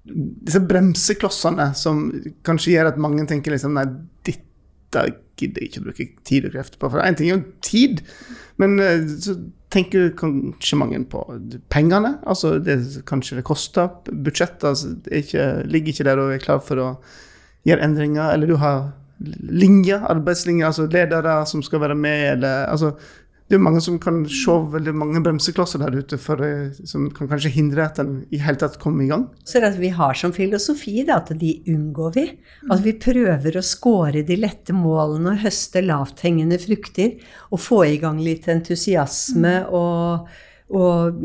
disse 0.03 0.63
bremseklossene 0.67 1.69
som 1.79 2.07
kanskje 2.47 2.75
gjør 2.75 2.91
at 2.91 3.03
mange 3.03 3.27
tenker 3.31 3.55
liksom 3.55 3.77
Nei, 3.77 3.87
dette 4.27 5.05
gidder 5.39 5.63
jeg 5.63 5.71
ikke 5.71 5.83
å 5.83 5.87
bruke 5.87 6.07
tid 6.29 6.47
og 6.49 6.57
krefter 6.57 6.81
på. 6.81 6.91
For 6.93 7.05
én 7.05 7.19
ting 7.19 7.31
er 7.31 7.37
jo 7.37 7.45
tid, 7.65 8.03
men 8.61 8.77
eh, 8.83 9.05
så 9.23 9.37
tenker 9.73 10.11
kanskje 10.19 10.79
mange 10.81 11.01
på 11.09 11.23
pengene. 11.73 12.17
Altså 12.29 12.57
det, 12.63 12.79
kanskje 13.09 13.39
det 13.39 13.47
koster. 13.49 13.89
Budsjettet 14.11 14.67
altså, 14.69 14.93
ligger 15.65 15.95
ikke 15.95 16.09
der 16.09 16.21
og 16.21 16.35
er 16.35 16.43
klar 16.43 16.61
for 16.65 16.83
å 16.83 16.89
gjøre 17.69 17.87
endringer. 17.87 18.35
Eller 18.35 18.51
du 18.53 18.59
har 18.61 18.91
linjer, 19.49 20.05
arbeidslinje, 20.11 20.69
altså 20.69 20.87
ledere 20.91 21.41
som 21.49 21.63
skal 21.65 21.83
være 21.85 21.99
med, 21.99 22.29
eller 22.37 22.67
altså 22.71 22.95
det 23.53 23.59
er 23.59 23.65
mange 23.67 23.83
som 23.85 23.99
kan 24.01 24.23
se 24.33 24.53
veldig 24.73 24.95
mange 24.97 25.21
bremseklosser 25.21 25.83
der 25.83 25.99
ute 26.01 26.17
for, 26.17 26.41
som 26.89 27.11
kan 27.13 27.29
kanskje 27.29 27.51
hindre 27.53 27.85
at 27.85 27.99
den 28.01 28.15
i 28.33 28.39
hele 28.41 28.57
tatt 28.57 28.79
kommer 28.81 29.05
i 29.05 29.11
gang. 29.11 29.27
Så 29.45 29.61
det 29.61 29.75
at 29.75 29.81
vi 29.83 29.91
har 29.93 30.17
som 30.17 30.33
filosofi 30.33 31.03
da, 31.05 31.19
at 31.21 31.35
de 31.37 31.51
unngår 31.69 32.15
vi. 32.15 32.25
At 32.73 32.81
vi 32.81 32.95
prøver 32.97 33.59
å 33.59 33.65
score 33.67 34.23
de 34.25 34.39
lette 34.41 34.73
målene 34.73 35.35
og 35.35 35.45
høste 35.45 35.83
lavthengende 35.85 36.57
frukter. 36.63 37.19
Og 37.53 37.61
få 37.61 37.83
i 37.91 38.01
gang 38.01 38.23
litt 38.25 38.49
entusiasme 38.49 39.59
og 39.69 40.33
og 40.73 41.21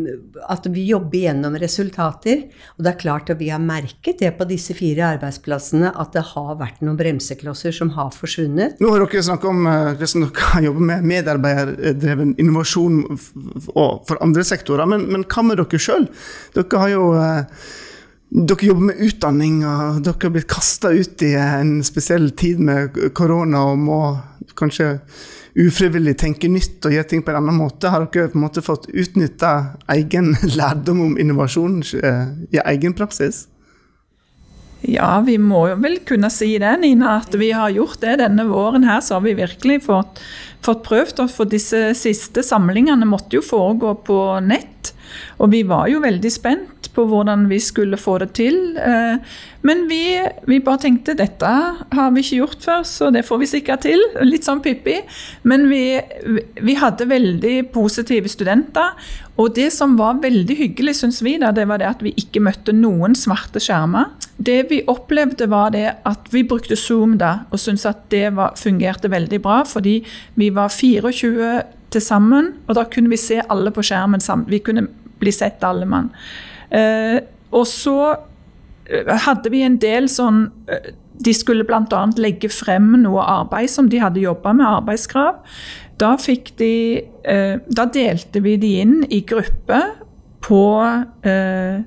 at 0.52 0.68
vi 0.74 0.84
jobber 0.90 1.22
gjennom 1.24 1.56
resultater. 1.62 2.44
Og 2.76 2.84
det 2.84 2.92
er 2.92 3.00
klart 3.00 3.32
at 3.32 3.40
vi 3.40 3.50
har 3.54 3.64
merket 3.64 4.20
det 4.20 4.34
på 4.38 4.48
disse 4.50 4.76
fire 4.78 5.14
arbeidsplassene, 5.16 5.94
at 5.96 6.14
det 6.16 6.26
har 6.34 6.54
vært 6.60 6.84
noen 6.84 7.00
bremseklosser 7.00 7.76
som 7.76 7.94
har 7.96 8.12
forsvunnet. 8.16 8.82
Nå 8.84 8.92
har 8.92 9.06
dere 9.06 9.24
snakket 9.24 9.52
om 9.54 9.64
hvordan 9.70 10.12
som 10.12 10.28
dere 10.28 10.64
jobber 10.68 10.88
med 10.92 11.10
medarbeiderdreven 11.14 12.36
innovasjon 12.42 13.02
for 13.72 14.18
andre 14.20 14.46
sektorer, 14.48 14.90
men, 14.90 15.08
men 15.14 15.28
hva 15.28 15.46
med 15.48 15.62
dere 15.62 15.82
sjøl? 15.82 16.10
Dere 16.58 16.84
har 16.84 16.94
jo 16.94 17.10
eh, 17.22 17.68
dere 18.28 18.68
jobber 18.68 18.90
med 18.90 19.02
utdanning, 19.08 19.62
og 19.64 20.02
dere 20.04 20.28
har 20.28 20.36
blitt 20.36 20.52
kasta 20.52 20.92
ut 20.92 21.24
i 21.24 21.34
en 21.40 21.78
spesiell 21.88 22.34
tid 22.36 22.60
med 22.60 23.00
korona 23.16 23.64
og 23.72 23.80
må 23.80 24.02
kanskje 24.58 24.98
ufrivillig 25.58 26.18
tenke 26.22 26.50
nytt 26.52 26.86
og 26.86 26.94
gjøre 26.94 27.10
ting 27.10 27.24
på 27.26 27.34
en 27.34 27.42
annen 27.42 27.58
måte? 27.58 27.90
Har 27.92 28.06
dere 28.06 28.32
på 28.32 28.38
en 28.38 28.46
måte 28.46 28.64
fått 28.66 28.90
utnytta 28.94 29.54
egen 29.98 30.36
lærdom 30.58 31.04
om 31.10 31.20
innovasjon 31.22 31.82
eh, 32.02 32.26
i 32.54 32.62
egen 32.64 32.98
praksis? 32.98 33.48
Ja, 34.86 35.18
vi 35.26 35.40
må 35.42 35.64
vel 35.82 35.98
kunne 36.06 36.30
si 36.30 36.52
det, 36.62 36.76
Nina, 36.84 37.18
at 37.24 37.34
vi 37.36 37.50
har 37.56 37.74
gjort 37.74 37.98
det 38.04 38.20
denne 38.22 38.46
våren. 38.46 38.86
her, 38.86 39.02
Så 39.02 39.18
har 39.18 39.22
vi 39.26 39.34
virkelig 39.34 39.84
fått, 39.88 40.22
fått 40.62 40.84
prøvd. 40.86 41.24
For 41.34 41.50
disse 41.50 41.96
siste 41.98 42.44
samlingene 42.46 43.08
måtte 43.10 43.40
jo 43.40 43.42
foregå 43.42 43.96
på 44.06 44.20
nett. 44.46 44.94
Og 45.42 45.52
vi 45.54 45.64
var 45.68 45.88
jo 45.92 46.02
veldig 46.04 46.32
spent 46.34 46.90
på 46.98 47.06
hvordan 47.10 47.46
vi 47.52 47.60
skulle 47.62 48.00
få 48.00 48.18
det 48.24 48.32
til. 48.40 48.58
Eh, 48.78 49.20
men 49.68 49.86
vi, 49.90 50.02
vi, 50.50 50.60
bare 50.64 50.82
tenkte 50.86 51.18
dette 51.18 51.50
har 51.50 52.12
vi 52.16 52.24
ikke 52.24 52.42
gjort 52.42 52.66
før, 52.66 52.84
så 52.88 53.12
det 53.14 53.26
får 53.28 53.42
vi 53.44 53.52
sikkert 53.52 53.86
til. 53.86 54.02
Litt 54.32 54.48
sånn 54.48 54.64
Pippi. 54.66 54.98
Men 55.48 55.68
vi, 55.72 56.00
vi 56.64 56.78
hadde 56.80 57.10
veldig 57.10 57.56
positive 57.76 58.32
studenter. 58.32 58.98
Og 59.38 59.54
det 59.54 59.70
som 59.76 59.94
var 60.00 60.22
veldig 60.24 60.58
hyggelig, 60.58 60.98
syns 61.02 61.22
vi, 61.26 61.36
da, 61.42 61.52
det 61.54 61.68
var 61.70 61.82
det 61.82 61.92
at 61.92 62.02
vi 62.06 62.16
ikke 62.18 62.42
møtte 62.48 62.74
noen 62.74 63.14
svarte 63.18 63.62
skjermer. 63.62 64.10
Det 64.38 64.64
vi 64.72 64.84
opplevde, 64.90 65.50
var 65.50 65.74
det 65.74 65.86
at 66.06 66.30
vi 66.34 66.46
brukte 66.48 66.78
Zoom 66.78 67.18
da, 67.22 67.44
og 67.54 67.62
syntes 67.62 67.86
at 67.90 68.08
det 68.14 68.32
var, 68.38 68.58
fungerte 68.58 69.12
veldig 69.14 69.42
bra. 69.46 69.62
Fordi 69.70 70.00
vi 70.38 70.50
var 70.54 70.74
24 70.74 71.52
til 71.94 72.04
sammen, 72.04 72.56
og 72.68 72.80
da 72.80 72.88
kunne 72.92 73.14
vi 73.14 73.20
se 73.22 73.40
alle 73.46 73.72
på 73.74 73.86
skjermen 73.86 74.24
sammen. 74.24 74.50
Vi 74.50 74.60
kunne 74.66 74.88
bli 75.20 75.34
sett, 75.34 75.64
alle 75.64 75.88
mann. 75.90 76.12
Eh, 76.70 77.20
og 77.56 77.68
så 77.70 77.98
eh, 78.12 79.14
hadde 79.28 79.52
vi 79.54 79.64
en 79.64 79.78
del 79.80 80.10
sånn 80.12 80.50
eh, 80.68 80.90
De 81.18 81.32
skulle 81.34 81.64
bl.a. 81.66 82.02
legge 82.20 82.50
frem 82.52 82.92
noe 83.02 83.24
arbeid 83.24 83.72
som 83.72 83.88
de 83.90 84.02
hadde 84.04 84.22
jobba 84.22 84.52
med, 84.54 84.68
arbeidskrav. 84.68 85.40
Da, 85.98 86.12
fikk 86.22 86.52
de, 86.60 86.74
eh, 87.26 87.56
da 87.74 87.88
delte 87.90 88.44
vi 88.46 88.58
de 88.62 88.76
inn 88.84 89.00
i 89.10 89.24
grupper 89.26 89.96
på 90.46 90.62
eh, 91.26 91.80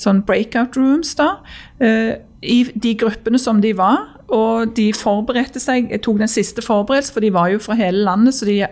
sånn 0.00 0.22
breakout 0.26 0.78
rooms, 0.78 1.12
da. 1.18 1.34
Eh, 1.82 2.16
I 2.42 2.64
de 2.74 2.94
gruppene 2.98 3.38
som 3.38 3.60
de 3.62 3.74
var. 3.78 4.08
og 4.32 4.70
de 4.78 4.86
forberedte 4.96 5.60
seg. 5.60 5.90
Jeg 5.92 6.00
tok 6.06 6.16
den 6.22 6.30
siste 6.30 6.62
forberedelsen, 6.64 7.12
for 7.12 7.20
de 7.20 7.28
var 7.34 7.50
jo 7.52 7.58
fra 7.60 7.74
hele 7.76 8.00
landet, 8.06 8.32
så 8.32 8.46
de 8.48 8.62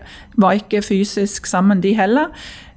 var 0.40 0.56
ikke 0.56 0.80
fysisk 0.80 1.44
sammen, 1.46 1.82
de 1.84 1.92
heller. 1.98 2.30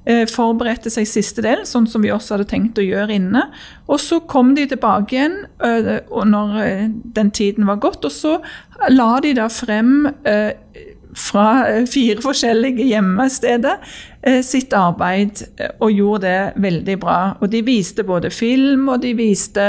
Eh, 0.04 0.26
forberedte 0.28 0.90
seg 0.92 1.06
siste 1.08 1.40
del, 1.44 1.62
sånn 1.64 1.86
som 1.88 2.02
vi 2.04 2.10
også 2.12 2.34
hadde 2.34 2.50
tenkt 2.50 2.76
å 2.80 2.84
gjøre 2.84 3.16
inne. 3.16 3.46
Og 3.88 4.02
så 4.04 4.18
kom 4.28 4.52
de 4.56 4.66
tilbake 4.68 5.16
igjen 5.16 5.38
eh, 5.64 5.94
når 6.28 6.58
eh, 6.60 6.90
den 7.16 7.30
tiden 7.32 7.64
var 7.70 7.80
gått, 7.80 8.04
og 8.04 8.12
så 8.12 8.34
la 8.92 9.14
de 9.24 9.32
da 9.38 9.48
frem 9.48 10.10
fra 11.14 11.46
fire 11.86 12.18
forskjellige 12.18 12.88
hjemmesteder 12.88 13.76
sitt 14.42 14.74
arbeid, 14.74 15.44
og 15.78 15.92
gjorde 15.94 16.24
det 16.24 16.62
veldig 16.64 16.96
bra. 17.00 17.18
Og 17.38 17.52
de 17.52 17.60
viste 17.64 18.02
både 18.04 18.32
film, 18.34 18.88
og 18.90 19.04
de 19.04 19.12
viste 19.14 19.66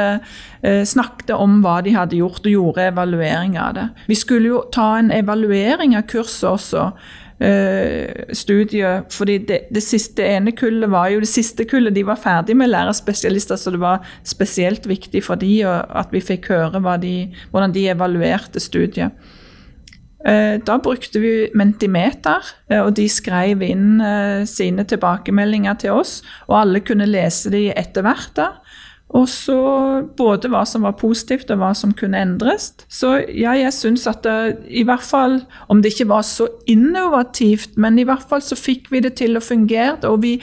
snakket 0.64 1.36
om 1.38 1.60
hva 1.62 1.78
de 1.86 1.94
hadde 1.94 2.18
gjort, 2.18 2.42
og 2.42 2.56
gjorde 2.56 2.88
evaluering 2.90 3.60
av 3.62 3.76
det. 3.78 3.86
Vi 4.10 4.18
skulle 4.18 4.56
jo 4.56 4.64
ta 4.74 4.96
en 4.98 5.14
evaluering 5.14 5.94
av 6.00 6.10
kurset 6.10 6.50
også 6.50 6.90
uh, 7.42 8.34
studie. 8.34 9.04
fordi 9.12 9.38
det, 9.38 9.60
det, 9.74 9.84
siste 9.84 10.24
ene 10.24 10.52
kullet 10.56 10.92
var 10.92 11.10
jo 11.14 11.24
det 11.24 11.32
siste 11.32 11.66
kullet. 11.66 11.96
De 11.96 12.06
var 12.06 12.20
ferdig 12.22 12.58
med 12.58 12.72
lærerspesialister, 12.72 13.56
så 13.56 13.72
det 13.72 13.82
var 13.82 14.06
spesielt 14.24 14.88
viktig 14.88 15.24
for 15.24 15.36
de 15.36 15.64
at 15.66 16.14
vi 16.14 16.22
fikk 16.22 16.50
høre 16.54 16.98
de, 17.02 17.16
hvordan 17.52 17.74
de 17.74 17.90
evaluerte 17.90 18.60
studiet. 18.60 19.12
Uh, 20.26 20.58
da 20.66 20.80
brukte 20.82 21.20
vi 21.22 21.34
Mentimeter, 21.54 22.42
uh, 22.72 22.82
og 22.86 22.96
de 22.98 23.06
skrev 23.10 23.62
inn 23.62 24.02
sine 24.50 24.84
tilbakemeldinger 24.84 25.78
til 25.84 26.00
oss. 26.00 26.22
Og 26.48 26.60
alle 26.64 26.82
kunne 26.82 27.10
lese 27.10 27.52
de 27.54 27.68
etter 27.76 28.02
hvert. 28.06 28.42
Og 29.14 29.28
så 29.30 29.58
både 30.18 30.50
hva 30.50 30.64
som 30.68 30.86
var 30.86 30.96
positivt 31.00 31.52
og 31.54 31.60
hva 31.62 31.72
som 31.78 31.94
kunne 31.96 32.20
endres. 32.20 32.72
Så 32.90 33.14
ja, 33.30 33.54
jeg 33.54 33.74
syns 33.76 34.08
at 34.10 34.24
det, 34.26 34.66
i 34.68 34.84
hvert 34.88 35.06
fall, 35.06 35.40
om 35.70 35.84
det 35.84 35.94
ikke 35.94 36.10
var 36.10 36.26
så 36.26 36.50
innovativt, 36.68 37.78
men 37.78 38.00
i 38.02 38.08
hvert 38.08 38.26
fall 38.30 38.42
så 38.44 38.58
fikk 38.58 38.90
vi 38.92 39.04
det 39.06 39.16
til 39.22 39.38
å 39.38 39.44
fungere. 39.46 40.02
Og 40.10 40.24
vi, 40.26 40.34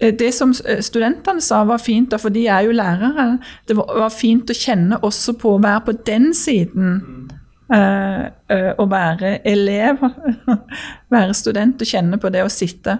eh, 0.00 0.12
det 0.12 0.32
som 0.34 0.52
eh, 0.66 0.82
studentene 0.82 1.40
sa 1.44 1.62
var 1.64 1.80
fint, 1.80 2.12
for 2.18 2.34
de 2.34 2.48
er 2.50 2.66
jo 2.66 2.76
lærere, 2.76 3.38
det 3.70 3.78
var 3.78 4.10
fint 4.12 4.50
å 4.50 4.58
kjenne 4.58 4.98
også 5.06 5.38
på 5.38 5.54
å 5.54 5.62
være 5.62 5.86
på 5.86 5.96
den 6.10 6.32
siden 6.34 6.98
uh, 7.30 7.39
å 7.70 8.84
være 8.90 9.36
elev, 9.46 10.00
være 11.14 11.36
student 11.38 11.82
og 11.84 11.86
kjenne 11.86 12.18
på 12.18 12.32
det 12.34 12.42
å 12.42 12.50
sitte. 12.50 12.96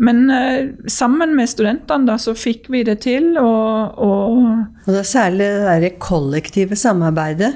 Men 0.00 0.24
uh, 0.32 0.72
sammen 0.90 1.34
med 1.36 1.50
studentene 1.50 2.08
da, 2.08 2.16
så 2.18 2.32
fikk 2.38 2.70
vi 2.72 2.82
det 2.88 3.02
til. 3.04 3.34
Og, 3.40 3.98
og, 4.00 4.38
og 4.86 4.88
det 4.88 5.02
er 5.02 5.10
særlig 5.10 5.44
det 5.44 5.66
derre 5.68 5.92
kollektive 6.02 6.78
samarbeidet. 6.78 7.52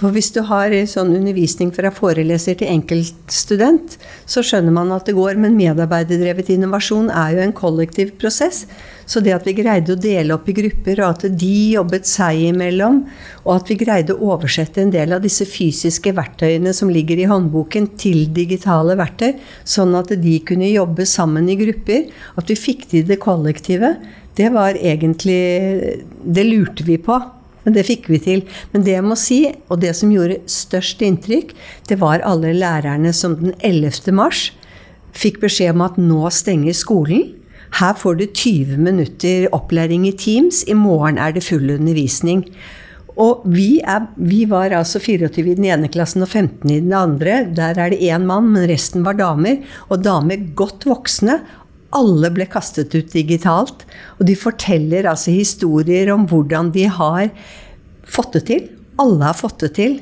For 0.00 0.14
hvis 0.16 0.30
du 0.32 0.38
har 0.48 0.72
sånn 0.88 1.12
undervisning 1.12 1.74
fra 1.76 1.90
foreleser 1.92 2.56
til 2.56 2.70
enkeltstudent, 2.72 3.98
så 4.24 4.40
skjønner 4.40 4.72
man 4.72 4.92
at 4.96 5.04
det 5.04 5.12
går, 5.18 5.36
men 5.36 5.58
medarbeiderdrevet 5.58 6.48
innovasjon 6.54 7.10
er 7.12 7.34
jo 7.34 7.42
en 7.44 7.52
kollektiv 7.56 8.14
prosess. 8.20 8.62
Så 9.04 9.20
det 9.20 9.34
at 9.34 9.44
vi 9.44 9.52
greide 9.58 9.92
å 9.92 10.00
dele 10.00 10.32
opp 10.38 10.48
i 10.48 10.54
grupper, 10.56 11.02
og 11.02 11.18
at 11.18 11.26
de 11.42 11.56
jobbet 11.74 12.08
seg 12.08 12.46
imellom, 12.46 13.02
og 13.42 13.50
at 13.58 13.68
vi 13.68 13.76
greide 13.82 14.16
å 14.16 14.30
oversette 14.32 14.80
en 14.80 14.94
del 14.94 15.12
av 15.12 15.20
disse 15.24 15.44
fysiske 15.44 16.14
verktøyene 16.16 16.72
som 16.76 16.92
ligger 16.92 17.20
i 17.20 17.26
håndboken, 17.28 17.90
til 18.00 18.22
digitale 18.32 18.96
verktøy, 18.96 19.34
sånn 19.68 19.92
at 19.98 20.14
de 20.22 20.38
kunne 20.48 20.70
jobbe 20.70 21.04
sammen 21.04 21.50
i 21.52 21.58
grupper, 21.60 22.08
at 22.40 22.48
vi 22.48 22.56
fikk 22.56 22.88
til 22.94 23.04
det 23.10 23.20
kollektive, 23.20 23.98
det 24.38 24.48
var 24.54 24.78
egentlig 24.78 26.06
Det 26.24 26.44
lurte 26.46 26.86
vi 26.86 26.96
på. 27.02 27.18
Men 27.64 27.76
det 27.76 27.86
fikk 27.88 28.08
vi 28.12 28.20
til. 28.22 28.44
Men 28.72 28.86
det 28.86 28.96
jeg 28.96 29.06
må 29.06 29.16
si, 29.18 29.40
og 29.68 29.82
det 29.82 29.92
som 29.98 30.12
gjorde 30.14 30.40
størst 30.50 31.02
inntrykk, 31.04 31.54
det 31.88 32.00
var 32.00 32.24
alle 32.26 32.54
lærerne 32.56 33.12
som 33.16 33.36
den 33.40 33.54
11. 33.58 34.14
mars 34.16 34.50
fikk 35.16 35.40
beskjed 35.42 35.74
om 35.74 35.86
at 35.88 35.98
nå 36.00 36.30
stenger 36.32 36.76
skolen. 36.76 37.32
Her 37.78 37.94
får 37.98 38.18
du 38.18 38.26
20 38.26 38.78
minutter 38.82 39.48
opplæring 39.54 40.08
i 40.08 40.14
Teams. 40.18 40.64
I 40.66 40.74
morgen 40.74 41.18
er 41.22 41.34
det 41.36 41.44
full 41.46 41.70
undervisning. 41.70 42.44
Og 43.20 43.42
vi, 43.52 43.80
er, 43.82 44.06
vi 44.16 44.44
var 44.48 44.72
altså 44.74 45.00
24 45.02 45.52
i 45.52 45.56
den 45.58 45.66
ene 45.68 45.90
klassen 45.92 46.24
og 46.24 46.30
15 46.30 46.70
i 46.70 46.80
den 46.80 46.94
andre. 46.96 47.42
Der 47.56 47.78
er 47.78 47.92
det 47.92 48.00
én 48.00 48.24
mann, 48.26 48.48
men 48.54 48.68
resten 48.70 49.04
var 49.06 49.18
damer. 49.18 49.60
Og 49.90 50.02
damer 50.04 50.46
godt 50.56 50.86
voksne. 50.88 51.40
Alle 51.96 52.30
ble 52.34 52.46
kastet 52.50 52.94
ut 52.94 53.10
digitalt. 53.12 53.84
Og 54.18 54.26
de 54.28 54.36
forteller 54.38 55.08
altså 55.10 55.34
historier 55.34 56.12
om 56.14 56.26
hvordan 56.30 56.70
de 56.74 56.86
har 56.90 57.30
fått 58.06 58.38
det 58.38 58.44
til. 58.50 58.68
Alle 59.00 59.30
har 59.30 59.38
fått 59.38 59.64
det 59.64 59.72
til. 59.78 59.98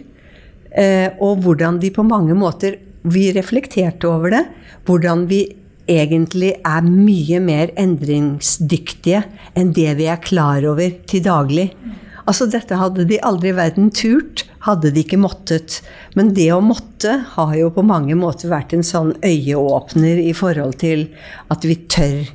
Eh, 0.71 1.09
og 1.25 1.45
hvordan 1.45 1.81
de 1.81 1.91
på 1.95 2.05
mange 2.05 2.37
måter 2.37 2.77
Vi 3.09 3.31
reflekterte 3.33 4.09
over 4.11 4.33
det. 4.35 4.43
Hvordan 4.85 5.29
vi 5.31 5.45
egentlig 5.89 6.51
er 6.67 6.85
mye 6.85 7.39
mer 7.41 7.71
endringsdyktige 7.79 9.23
enn 9.57 9.71
det 9.73 9.95
vi 9.97 10.09
er 10.11 10.21
klar 10.21 10.67
over 10.69 10.99
til 11.09 11.23
daglig. 11.25 11.71
Altså 12.29 12.49
Dette 12.51 12.77
hadde 12.77 13.07
de 13.09 13.17
aldri 13.25 13.53
i 13.53 13.57
verden 13.57 13.89
turt, 13.95 14.45
hadde 14.67 14.91
de 14.93 15.01
ikke 15.01 15.21
måttet. 15.21 15.79
Men 16.19 16.35
det 16.37 16.51
å 16.53 16.61
måtte 16.65 17.15
har 17.35 17.55
jo 17.57 17.71
på 17.73 17.85
mange 17.87 18.17
måter 18.19 18.53
vært 18.53 18.75
en 18.77 18.85
sånn 18.85 19.15
øyeåpner 19.25 20.21
i 20.21 20.35
forhold 20.37 20.77
til 20.83 21.07
at 21.49 21.65
vi 21.65 21.79
tør, 21.89 22.29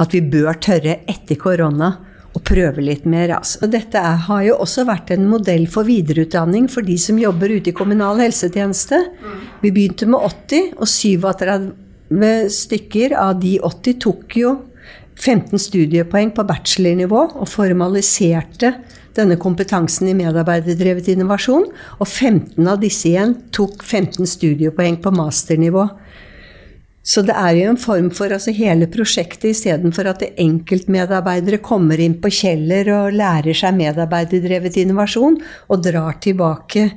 at 0.00 0.14
vi 0.14 0.22
bør 0.22 0.60
tørre 0.62 1.00
etter 1.10 1.40
korona 1.40 1.96
å 2.30 2.42
prøve 2.46 2.84
litt 2.84 3.08
mer. 3.10 3.32
Altså. 3.40 3.66
Dette 3.66 3.98
er, 3.98 4.22
har 4.28 4.44
jo 4.46 4.60
også 4.62 4.86
vært 4.86 5.10
en 5.16 5.26
modell 5.26 5.66
for 5.70 5.88
videreutdanning 5.88 6.68
for 6.70 6.86
de 6.86 6.94
som 7.00 7.18
jobber 7.18 7.50
ute 7.56 7.72
i 7.72 7.76
kommunal 7.76 8.22
helsetjeneste. 8.22 9.02
Vi 9.64 9.74
begynte 9.74 10.06
med 10.06 10.22
80, 10.30 10.74
og 10.78 10.86
37 10.86 12.54
stykker 12.54 13.14
av 13.18 13.38
de 13.42 13.56
80 13.66 13.98
tok 14.02 14.38
jo 14.38 14.54
15 15.20 15.58
studiepoeng 15.60 16.30
på 16.34 16.46
bachelornivå 16.48 17.26
og 17.42 17.50
formaliserte 17.50 18.72
denne 19.16 19.36
kompetansen 19.40 20.10
i 20.10 20.16
medarbeiderdrevet 20.18 21.10
innovasjon. 21.12 21.66
Og 21.98 22.06
15 22.06 22.68
av 22.68 22.80
disse 22.82 23.08
igjen 23.10 23.36
tok 23.54 23.84
15 23.84 24.28
studiepoeng 24.28 25.00
på 25.02 25.12
masternivå. 25.14 25.88
Så 27.02 27.22
det 27.24 27.34
er 27.34 27.54
jo 27.56 27.70
en 27.70 27.80
form 27.80 28.10
for 28.14 28.32
altså 28.34 28.52
hele 28.54 28.86
prosjektet, 28.92 29.48
istedenfor 29.54 30.10
at 30.10 30.24
enkeltmedarbeidere 30.28 31.62
kommer 31.64 32.00
inn 32.00 32.18
på 32.20 32.30
Kjeller 32.36 32.90
og 32.92 33.16
lærer 33.16 33.56
seg 33.56 33.78
medarbeiderdrevet 33.78 34.76
innovasjon 34.82 35.40
og 35.72 35.86
drar 35.86 36.20
tilbake 36.22 36.90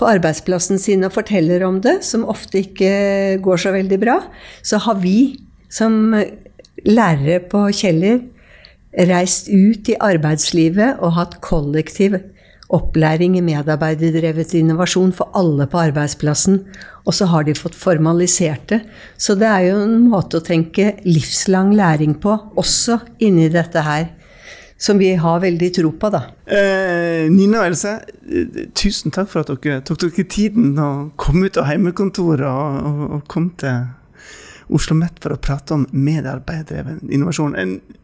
på 0.00 0.08
arbeidsplassen 0.08 0.80
sin 0.80 1.04
og 1.04 1.12
forteller 1.12 1.66
om 1.66 1.80
det, 1.84 1.98
som 2.06 2.28
ofte 2.30 2.62
ikke 2.62 3.40
går 3.44 3.60
så 3.60 3.74
veldig 3.74 3.98
bra, 4.00 4.20
så 4.62 4.80
har 4.86 5.00
vi 5.02 5.34
som 5.70 6.14
lærere 6.86 7.42
på 7.50 7.66
Kjeller 7.74 8.22
reist 8.96 9.48
ut 9.48 9.88
i 9.88 9.98
arbeidslivet 10.02 10.98
og 10.98 11.14
hatt 11.18 11.38
kollektiv 11.44 12.18
opplæring 12.70 13.36
i 13.38 13.42
medarbeiderdrevet 13.42 14.54
innovasjon 14.54 15.12
for 15.14 15.30
alle 15.38 15.66
på 15.70 15.80
arbeidsplassen. 15.82 16.60
Og 17.06 17.16
så 17.16 17.26
har 17.32 17.46
de 17.46 17.56
fått 17.58 17.74
formalisert 17.74 18.68
det. 18.70 18.80
Så 19.18 19.34
det 19.38 19.48
er 19.48 19.70
jo 19.70 19.82
en 19.82 20.08
måte 20.10 20.38
å 20.38 20.46
tenke 20.46 20.94
livslang 21.06 21.74
læring 21.74 22.16
på, 22.22 22.36
også 22.60 23.00
inni 23.26 23.48
dette 23.50 23.84
her. 23.86 24.10
Som 24.80 24.96
vi 24.96 25.10
har 25.12 25.42
veldig 25.42 25.68
tro 25.76 25.90
på, 25.92 26.08
da. 26.08 26.22
Eh, 26.48 27.26
Nina 27.28 27.58
og 27.60 27.66
Else, 27.68 27.98
tusen 28.72 29.12
takk 29.12 29.28
for 29.28 29.42
at 29.42 29.50
dere 29.60 29.82
tok 29.84 30.00
dere 30.06 30.24
tiden 30.24 30.78
å 30.80 30.90
komme 31.20 31.50
ut 31.50 31.58
av 31.60 31.68
hjemmekontoret 31.68 32.46
og, 32.48 32.78
og, 32.88 33.02
og 33.18 33.26
kom 33.28 33.50
til 33.60 33.82
Oslo 34.74 34.96
Met 34.98 35.18
for 35.22 35.34
å 35.34 35.40
prate 35.42 35.76
om 35.76 35.86
medarbeiderdreven 35.90 37.02
innovasjon. 37.10 37.56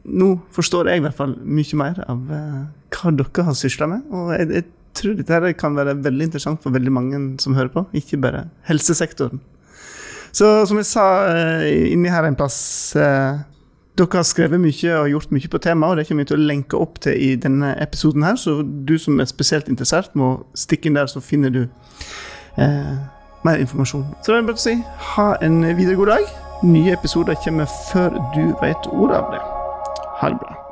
Nå 0.05 0.31
forstår 0.55 0.91
jeg 0.91 1.01
i 1.01 1.05
hvert 1.05 1.19
fall 1.19 1.37
mye 1.43 1.81
mer 1.81 2.01
av 2.07 2.31
uh, 2.31 2.63
hva 2.95 3.13
dere 3.15 3.47
har 3.49 3.59
sysla 3.59 3.89
med. 3.91 4.07
Og 4.11 4.33
jeg, 4.37 4.51
jeg, 4.61 4.69
tror 4.97 5.13
dette 5.19 5.51
kan 5.61 5.75
være 5.77 5.93
veldig 6.01 6.25
interessant 6.25 6.63
for 6.65 6.73
veldig 6.73 6.93
mange 6.97 7.19
som 7.43 7.53
hører 7.53 7.69
på, 7.69 7.83
ikke 8.01 8.17
bare 8.23 8.47
helsesektoren. 8.65 9.43
Så 10.33 10.49
som 10.69 10.81
jeg 10.81 10.89
sa 10.89 11.05
uh, 11.29 11.67
inni 11.69 12.13
her 12.13 12.25
en 12.25 12.39
plass 12.39 12.57
uh, 12.97 13.37
dere 13.97 14.21
har 14.21 14.27
skrevet 14.29 14.61
mye 14.61 14.97
og 14.99 15.11
gjort 15.11 15.31
mye 15.33 15.51
på 15.53 15.61
temaet, 15.65 15.91
og 15.91 16.01
det 16.01 16.07
kommer 16.09 16.25
vi 16.25 16.31
til 16.33 16.39
å 16.39 16.49
lenke 16.49 16.81
opp 16.81 16.99
til 17.05 17.17
i 17.17 17.31
denne 17.41 17.75
episoden 17.81 18.27
her. 18.27 18.37
Så 18.41 18.59
du 18.63 18.97
som 19.01 19.21
er 19.21 19.29
spesielt 19.31 19.71
interessert, 19.73 20.13
må 20.17 20.35
stikke 20.57 20.91
inn 20.91 20.99
der, 20.99 21.09
så 21.09 21.25
finner 21.25 21.53
du 21.55 21.63
eh, 21.65 22.97
mer 23.47 23.63
informasjon. 23.63 24.05
Så 24.21 24.33
det 24.33 24.43
er 24.43 24.51
bare 24.51 24.61
å 24.61 24.67
si 24.67 24.77
ha 25.15 25.31
en 25.41 25.63
videre 25.77 25.97
god 25.97 26.13
dag. 26.13 26.46
Nye 26.63 26.93
episoder 26.93 27.35
kommer 27.45 27.65
før 27.93 28.09
du 28.35 28.55
vet 28.63 28.87
ordet 28.93 29.17
av 29.17 29.33
det. 29.33 29.41
Ha 30.21 30.29
det 30.29 30.39
bra. 30.39 30.66